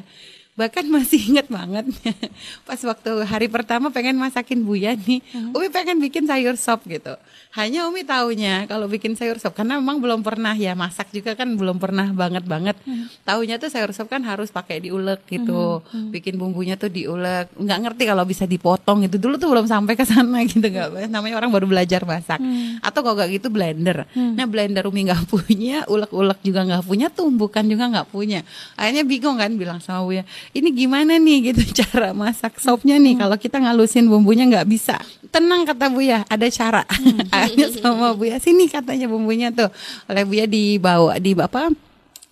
bahkan 0.60 0.84
masih 0.84 1.16
ingat 1.32 1.48
banget. 1.48 1.88
Pas 2.68 2.76
waktu 2.84 3.24
hari 3.24 3.48
pertama 3.48 3.88
pengen 3.88 4.20
masakin 4.20 4.60
Buya 4.60 4.92
nih 4.92 5.24
Umi 5.56 5.72
pengen 5.72 5.96
bikin 5.96 6.28
sayur 6.28 6.60
sop 6.60 6.84
gitu. 6.84 7.16
Hanya 7.56 7.88
Umi 7.88 8.04
taunya 8.04 8.68
kalau 8.68 8.84
bikin 8.84 9.16
sayur 9.16 9.40
sop 9.40 9.56
karena 9.56 9.80
memang 9.80 10.04
belum 10.04 10.20
pernah 10.20 10.52
ya 10.52 10.76
masak 10.76 11.08
juga 11.16 11.32
kan 11.32 11.48
belum 11.56 11.80
pernah 11.80 12.12
banget 12.12 12.44
banget. 12.44 12.76
Taunya 13.24 13.56
tuh 13.56 13.72
sayur 13.72 13.96
sop 13.96 14.12
kan 14.12 14.20
harus 14.20 14.52
pakai 14.52 14.84
diulek 14.84 15.24
gitu. 15.32 15.80
Bikin 16.12 16.36
bumbunya 16.36 16.76
tuh 16.76 16.92
diulek. 16.92 17.48
Nggak 17.56 17.78
ngerti 17.88 18.02
kalau 18.04 18.28
bisa 18.28 18.44
dipotong 18.44 19.08
gitu. 19.08 19.16
Dulu 19.16 19.40
tuh 19.40 19.48
belum 19.48 19.64
sampai 19.64 19.96
ke 19.96 20.04
sana 20.04 20.44
gitu 20.50 20.60
nggak. 20.60 21.08
Namanya 21.08 21.40
orang 21.40 21.48
baru 21.48 21.64
belajar 21.64 22.04
masak. 22.04 22.36
Atau 22.84 23.00
kalau 23.00 23.16
nggak 23.16 23.40
gitu 23.40 23.48
blender. 23.48 24.04
Nah 24.12 24.44
blender 24.44 24.84
Umi 24.84 25.08
nggak 25.08 25.24
punya 25.32 25.88
ulek-ulek 25.88 26.44
juga 26.44 26.68
nggak 26.68 26.84
punya 26.84 27.08
tumbukan 27.08 27.64
juga 27.64 27.88
nggak 27.88 28.08
punya. 28.12 28.44
Akhirnya 28.76 29.08
bingung 29.08 29.40
kan 29.40 29.56
bilang 29.56 29.80
sama 29.80 30.04
Buya 30.04 30.26
ini 30.50 30.68
gimana 30.74 31.14
nih? 31.16 31.52
gitu 31.52 31.62
cara 31.86 32.10
masak 32.10 32.58
sopnya 32.58 32.98
nih. 32.98 33.18
Kalau 33.18 33.36
kita 33.38 33.62
ngalusin 33.62 34.10
bumbunya 34.10 34.46
nggak 34.50 34.66
bisa. 34.66 34.98
Tenang 35.30 35.62
kata 35.62 35.86
Buya. 35.90 36.26
Ada 36.26 36.46
cara. 36.50 36.82
Akhirnya 37.34 37.68
sama 37.70 38.12
Buya. 38.18 38.42
Sini 38.42 38.66
katanya 38.66 39.06
bumbunya 39.06 39.54
tuh. 39.54 39.70
Oleh 40.10 40.26
Buya 40.26 40.44
dibawa 40.50 41.16
di 41.22 41.38
apa 41.38 41.70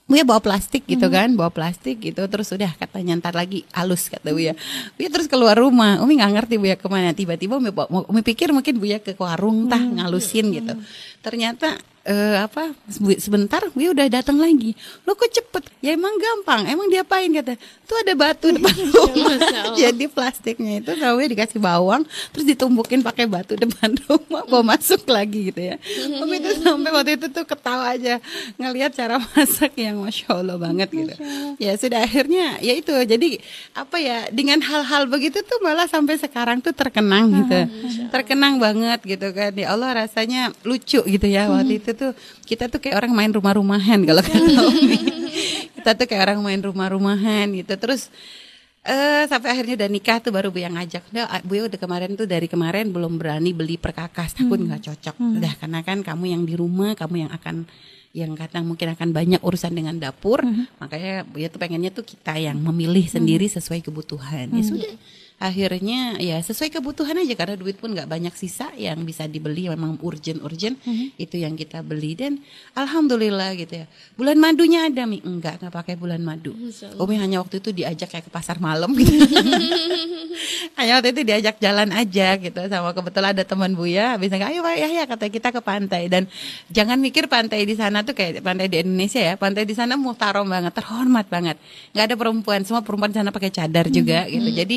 Buya 0.08 0.24
bawa 0.24 0.40
plastik 0.40 0.88
gitu 0.88 1.04
kan, 1.12 1.36
bawa 1.36 1.52
plastik 1.52 2.00
gitu, 2.00 2.24
terus 2.32 2.48
udah 2.48 2.72
katanya 2.80 3.20
ntar 3.20 3.36
lagi 3.36 3.68
halus 3.76 4.08
kata 4.08 4.32
Buya. 4.32 4.56
Buya 4.96 5.12
terus 5.12 5.28
keluar 5.28 5.52
rumah, 5.52 6.00
Umi 6.00 6.16
nggak 6.16 6.32
ngerti 6.32 6.54
Buya 6.56 6.80
ke 6.80 6.88
mana. 6.88 7.12
Tiba-tiba 7.12 7.60
Umi, 7.60 7.68
Umi 8.08 8.24
pikir 8.24 8.48
mungkin 8.56 8.80
Buya 8.80 9.04
ke 9.04 9.12
warung 9.20 9.68
tah 9.68 9.84
ngalusin 9.84 10.48
gitu. 10.48 10.80
Ternyata 11.20 11.76
eh, 12.08 12.36
apa 12.40 12.72
se- 12.88 13.20
sebentar 13.20 13.60
Buya 13.70 13.92
udah 13.92 14.08
datang 14.08 14.36
lagi. 14.36 14.72
Lo 15.04 15.12
kok 15.12 15.28
cepet? 15.28 15.68
Ya 15.78 15.92
emang 15.92 16.16
gampang, 16.16 16.64
emang 16.64 16.88
diapain 16.88 17.28
kata. 17.30 17.54
Tuh 17.84 17.96
ada 18.00 18.12
batu 18.14 18.48
depan 18.48 18.72
rumah. 18.88 19.36
Allah. 19.36 19.76
Jadi 19.76 20.04
plastiknya 20.06 20.80
itu 20.80 20.96
sama 20.96 21.14
Buya 21.14 21.28
dikasih 21.28 21.58
bawang, 21.58 22.02
terus 22.32 22.44
ditumbukin 22.44 23.00
pakai 23.00 23.24
batu 23.24 23.54
depan 23.62 23.92
rumah, 24.04 24.42
bawa 24.42 24.74
masuk 24.74 25.04
lagi 25.06 25.52
gitu 25.52 25.60
ya. 25.62 25.76
Umi 26.18 26.38
itu 26.38 26.58
sampai 26.58 26.90
waktu 26.90 27.12
itu 27.14 27.26
tuh 27.28 27.44
ketawa 27.44 27.92
aja 27.92 28.18
ngelihat 28.56 28.90
cara 28.92 29.20
masak 29.28 29.76
yang 29.76 30.00
masya 30.00 30.32
Allah 30.32 30.56
banget 30.56 30.88
gitu. 30.88 31.14
Ya 31.56 31.76
sudah 31.76 32.00
akhirnya 32.00 32.56
ya 32.58 32.72
itu 32.72 32.90
jadi 32.90 33.38
apa 33.72 33.96
ya 33.98 34.18
dengan 34.30 34.58
hal-hal 34.58 35.04
begitu 35.06 35.40
tuh 35.42 35.60
malah 35.60 35.84
sampai 35.84 36.16
sekarang 36.16 36.58
tuh 36.58 36.72
terkenang 36.72 37.28
gitu, 37.36 37.58
terkenang 38.08 38.56
banget 38.56 39.00
gitu 39.04 39.28
kan. 39.30 39.52
Ya 39.52 39.70
Allah 39.70 39.92
rasanya 39.98 40.50
lucu 40.62 41.00
gitu 41.00 41.26
ya 41.26 41.46
waktu 41.46 41.78
itu 41.78 41.90
tuh 41.98 42.14
kita 42.46 42.70
tuh 42.70 42.78
kayak 42.78 43.02
orang 43.02 43.12
main 43.12 43.30
rumah-rumahan 43.34 43.98
kalau 44.06 44.22
kata 44.22 44.38
Umi. 44.70 44.98
kita 45.74 45.90
tuh 45.98 46.06
kayak 46.06 46.22
orang 46.30 46.40
main 46.46 46.60
rumah-rumahan 46.62 47.50
gitu. 47.58 47.74
Terus 47.74 48.06
eh 48.86 49.26
sampai 49.26 49.52
akhirnya 49.52 49.74
udah 49.84 49.90
nikah 49.90 50.22
tuh 50.22 50.30
baru 50.30 50.54
bu 50.54 50.62
yang 50.62 50.78
ngajak. 50.78 51.02
Udah 51.10 51.26
ah, 51.26 51.42
bu 51.42 51.66
udah 51.66 51.80
kemarin 51.82 52.14
tuh 52.14 52.30
dari 52.30 52.46
kemarin 52.46 52.94
belum 52.94 53.18
berani 53.18 53.50
beli 53.50 53.74
perkakas. 53.74 54.38
Takut 54.38 54.62
nggak 54.62 54.86
cocok. 54.86 55.16
Udah 55.18 55.52
karena 55.58 55.82
kan 55.82 56.06
kamu 56.06 56.24
yang 56.38 56.42
di 56.46 56.54
rumah 56.54 56.94
kamu 56.94 57.26
yang 57.26 57.32
akan 57.34 57.66
yang 58.16 58.32
kadang 58.38 58.64
mungkin 58.64 58.96
akan 58.96 59.12
banyak 59.12 59.40
urusan 59.42 59.74
dengan 59.74 59.98
dapur. 59.98 60.40
Makanya 60.80 61.26
bu 61.26 61.42
tuh 61.50 61.58
pengennya 61.60 61.90
tuh 61.90 62.06
kita 62.06 62.38
yang 62.38 62.56
memilih 62.56 63.04
sendiri 63.04 63.50
sesuai 63.50 63.82
kebutuhan. 63.82 64.48
Ya 64.54 64.62
sudah 64.64 64.94
akhirnya 65.38 66.18
ya 66.18 66.42
sesuai 66.42 66.74
kebutuhan 66.74 67.14
aja 67.14 67.34
karena 67.38 67.54
duit 67.54 67.78
pun 67.78 67.94
nggak 67.94 68.10
banyak 68.10 68.34
sisa 68.34 68.74
yang 68.74 69.06
bisa 69.06 69.30
dibeli 69.30 69.70
memang 69.70 69.94
urgent 70.02 70.42
urgent 70.42 70.74
itu 71.14 71.38
yang 71.38 71.54
kita 71.54 71.80
beli. 71.86 72.18
Dan 72.18 72.42
alhamdulillah 72.74 73.54
gitu 73.54 73.82
ya 73.82 73.86
bulan 74.18 74.36
madunya 74.38 74.90
ada 74.90 75.06
mi. 75.06 75.22
Enggak 75.22 75.62
nggak 75.62 75.72
pakai 75.72 75.94
bulan 75.94 76.18
madu. 76.18 76.52
Umi 76.98 77.14
hanya 77.22 77.38
waktu 77.38 77.62
itu 77.62 77.70
diajak 77.70 78.10
kayak 78.10 78.26
ke 78.26 78.32
pasar 78.34 78.58
malam. 78.58 78.90
Gitu 78.98 79.14
hanya 80.78 80.98
waktu 80.98 81.10
itu 81.14 81.22
diajak 81.26 81.58
jalan 81.58 81.90
aja 81.90 82.38
gitu 82.38 82.60
sama 82.70 82.94
kebetulan 82.94 83.34
ada 83.34 83.44
teman 83.46 83.74
Buya 83.74 84.14
bisa 84.18 84.38
nggak 84.38 84.50
ayo 84.54 84.60
Pak 84.62 84.76
Yahya 84.78 85.02
kata 85.06 85.24
kita 85.30 85.48
ke 85.54 85.60
pantai. 85.62 86.10
Dan 86.10 86.26
jangan 86.70 86.98
mikir 86.98 87.30
pantai 87.30 87.62
di 87.62 87.78
sana 87.78 88.02
tuh 88.02 88.14
kayak 88.14 88.42
pantai 88.42 88.66
di 88.66 88.82
Indonesia 88.82 89.22
ya 89.22 89.34
pantai 89.38 89.62
di 89.62 89.74
sana 89.74 89.94
muhtarom 89.94 90.50
banget 90.50 90.74
terhormat 90.74 91.26
banget. 91.30 91.56
Nggak 91.94 92.04
ada 92.10 92.16
perempuan 92.18 92.60
semua 92.66 92.82
perempuan 92.82 93.14
di 93.14 93.18
sana 93.22 93.30
pakai 93.30 93.50
cadar 93.54 93.86
juga 93.86 94.26
gitu. 94.26 94.50
Jadi 94.50 94.76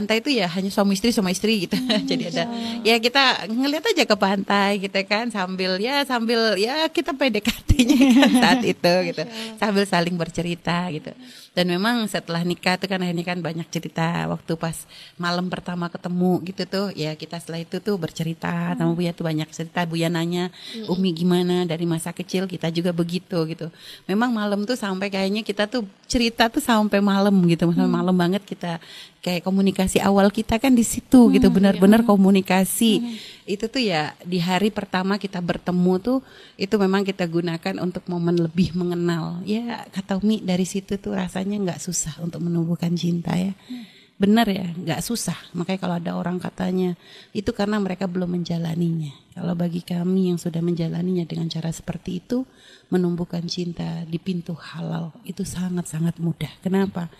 pantai 0.00 0.24
itu 0.24 0.32
ya 0.32 0.48
hanya 0.48 0.72
suami 0.72 0.96
istri 0.96 1.12
sama 1.12 1.28
istri 1.28 1.68
gitu. 1.68 1.76
Jadi 2.10 2.32
ada 2.32 2.48
ya 2.80 2.96
kita 2.96 3.52
ngeliat 3.52 3.84
aja 3.84 4.04
ke 4.08 4.16
pantai 4.16 4.80
gitu 4.80 4.96
kan 5.04 5.28
sambil 5.28 5.76
ya 5.76 6.00
sambil 6.08 6.56
ya 6.56 6.88
kita 6.88 7.12
PDKT-nya 7.12 7.98
kan 8.16 8.32
saat 8.40 8.62
itu 8.64 8.94
gitu. 9.12 9.22
Sambil 9.60 9.84
saling 9.84 10.16
bercerita 10.16 10.88
gitu 10.88 11.12
dan 11.50 11.66
memang 11.66 12.06
setelah 12.06 12.46
nikah 12.46 12.78
tuh 12.78 12.86
kan 12.86 13.02
akhirnya 13.02 13.26
kan 13.26 13.42
banyak 13.42 13.66
cerita 13.74 14.30
waktu 14.30 14.54
pas 14.54 14.86
malam 15.18 15.50
pertama 15.50 15.90
ketemu 15.90 16.38
gitu 16.46 16.62
tuh. 16.62 16.86
Ya 16.94 17.18
kita 17.18 17.42
setelah 17.42 17.66
itu 17.66 17.82
tuh 17.82 17.98
bercerita. 17.98 18.78
Sama 18.78 18.94
Buya 18.94 19.10
tuh 19.10 19.26
banyak 19.26 19.50
cerita. 19.50 19.82
Buya 19.82 20.06
nanya 20.06 20.54
Umi 20.86 21.10
gimana? 21.10 21.66
Dari 21.66 21.90
masa 21.90 22.14
kecil 22.14 22.46
kita 22.46 22.70
juga 22.70 22.94
begitu 22.94 23.34
gitu. 23.50 23.66
Memang 24.06 24.30
malam 24.30 24.62
tuh 24.62 24.78
sampai 24.78 25.10
kayaknya 25.10 25.42
kita 25.42 25.66
tuh 25.66 25.82
cerita 26.06 26.46
tuh 26.46 26.62
sampai 26.62 27.02
malam 27.02 27.34
gitu. 27.50 27.66
Sampai 27.66 27.90
malam 27.90 28.14
banget 28.14 28.46
kita 28.46 28.78
kayak 29.18 29.42
komunikasi 29.42 29.98
awal 29.98 30.30
kita 30.30 30.62
kan 30.62 30.70
di 30.70 30.86
situ 30.86 31.34
gitu. 31.34 31.50
Benar-benar 31.50 32.06
komunikasi 32.06 33.18
itu 33.50 33.66
tuh 33.66 33.82
ya 33.82 34.14
di 34.22 34.38
hari 34.38 34.70
pertama 34.70 35.18
kita 35.18 35.42
bertemu 35.42 35.94
tuh 35.98 36.18
itu 36.54 36.74
memang 36.78 37.02
kita 37.02 37.26
gunakan 37.26 37.82
untuk 37.82 38.06
momen 38.06 38.38
lebih 38.38 38.78
mengenal. 38.78 39.42
Ya 39.42 39.90
kata 39.90 40.22
Umi 40.22 40.38
dari 40.38 40.62
situ 40.62 40.94
tuh 41.02 41.18
rasanya 41.18 41.58
nggak 41.58 41.82
susah 41.82 42.22
untuk 42.22 42.38
menumbuhkan 42.46 42.94
cinta 42.94 43.34
ya. 43.34 43.50
Benar 44.20 44.46
ya 44.46 44.70
nggak 44.70 45.02
susah. 45.02 45.34
Makanya 45.58 45.80
kalau 45.82 45.96
ada 45.98 46.12
orang 46.14 46.38
katanya 46.38 46.94
itu 47.34 47.50
karena 47.50 47.82
mereka 47.82 48.06
belum 48.06 48.38
menjalaninya. 48.38 49.10
Kalau 49.34 49.58
bagi 49.58 49.82
kami 49.82 50.30
yang 50.30 50.38
sudah 50.38 50.62
menjalaninya 50.62 51.26
dengan 51.26 51.50
cara 51.50 51.74
seperti 51.74 52.22
itu 52.22 52.46
menumbuhkan 52.92 53.46
cinta 53.50 54.06
di 54.06 54.20
pintu 54.22 54.54
halal 54.54 55.10
itu 55.26 55.42
sangat-sangat 55.42 56.22
mudah. 56.22 56.50
Kenapa 56.62 57.10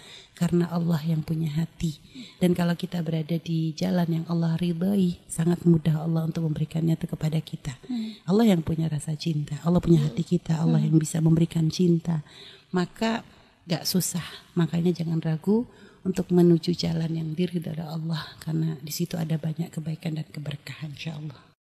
karena 0.40 0.72
Allah 0.72 0.96
yang 1.04 1.20
punya 1.20 1.52
hati. 1.52 2.00
Dan 2.40 2.56
kalau 2.56 2.72
kita 2.72 3.04
berada 3.04 3.36
di 3.36 3.76
jalan 3.76 4.08
yang 4.08 4.24
Allah 4.32 4.56
ridhoi 4.56 5.20
sangat 5.28 5.68
mudah 5.68 6.00
Allah 6.00 6.24
untuk 6.24 6.48
memberikannya 6.48 6.96
itu 6.96 7.04
kepada 7.04 7.36
kita. 7.44 7.76
Allah 8.24 8.48
yang 8.48 8.64
punya 8.64 8.88
rasa 8.88 9.12
cinta 9.20 9.60
Allah 9.60 9.84
punya 9.84 10.00
hati 10.00 10.24
kita 10.24 10.56
Allah 10.56 10.80
yang 10.80 10.96
bisa 10.96 11.20
memberikan 11.20 11.68
cinta. 11.68 12.24
Maka 12.72 13.20
gak 13.68 13.84
susah. 13.84 14.24
Makanya 14.56 14.96
jangan 14.96 15.20
ragu 15.20 15.68
untuk 16.00 16.32
menuju 16.32 16.72
jalan 16.72 17.12
yang 17.12 17.36
diri 17.36 17.60
dari 17.60 17.84
Allah 17.84 18.24
karena 18.40 18.80
di 18.80 18.92
situ 18.92 19.20
ada 19.20 19.36
banyak 19.36 19.68
kebaikan 19.68 20.16
dan 20.16 20.24
keberkahan 20.32 20.96
insya 20.96 21.20
Allah 21.20 21.49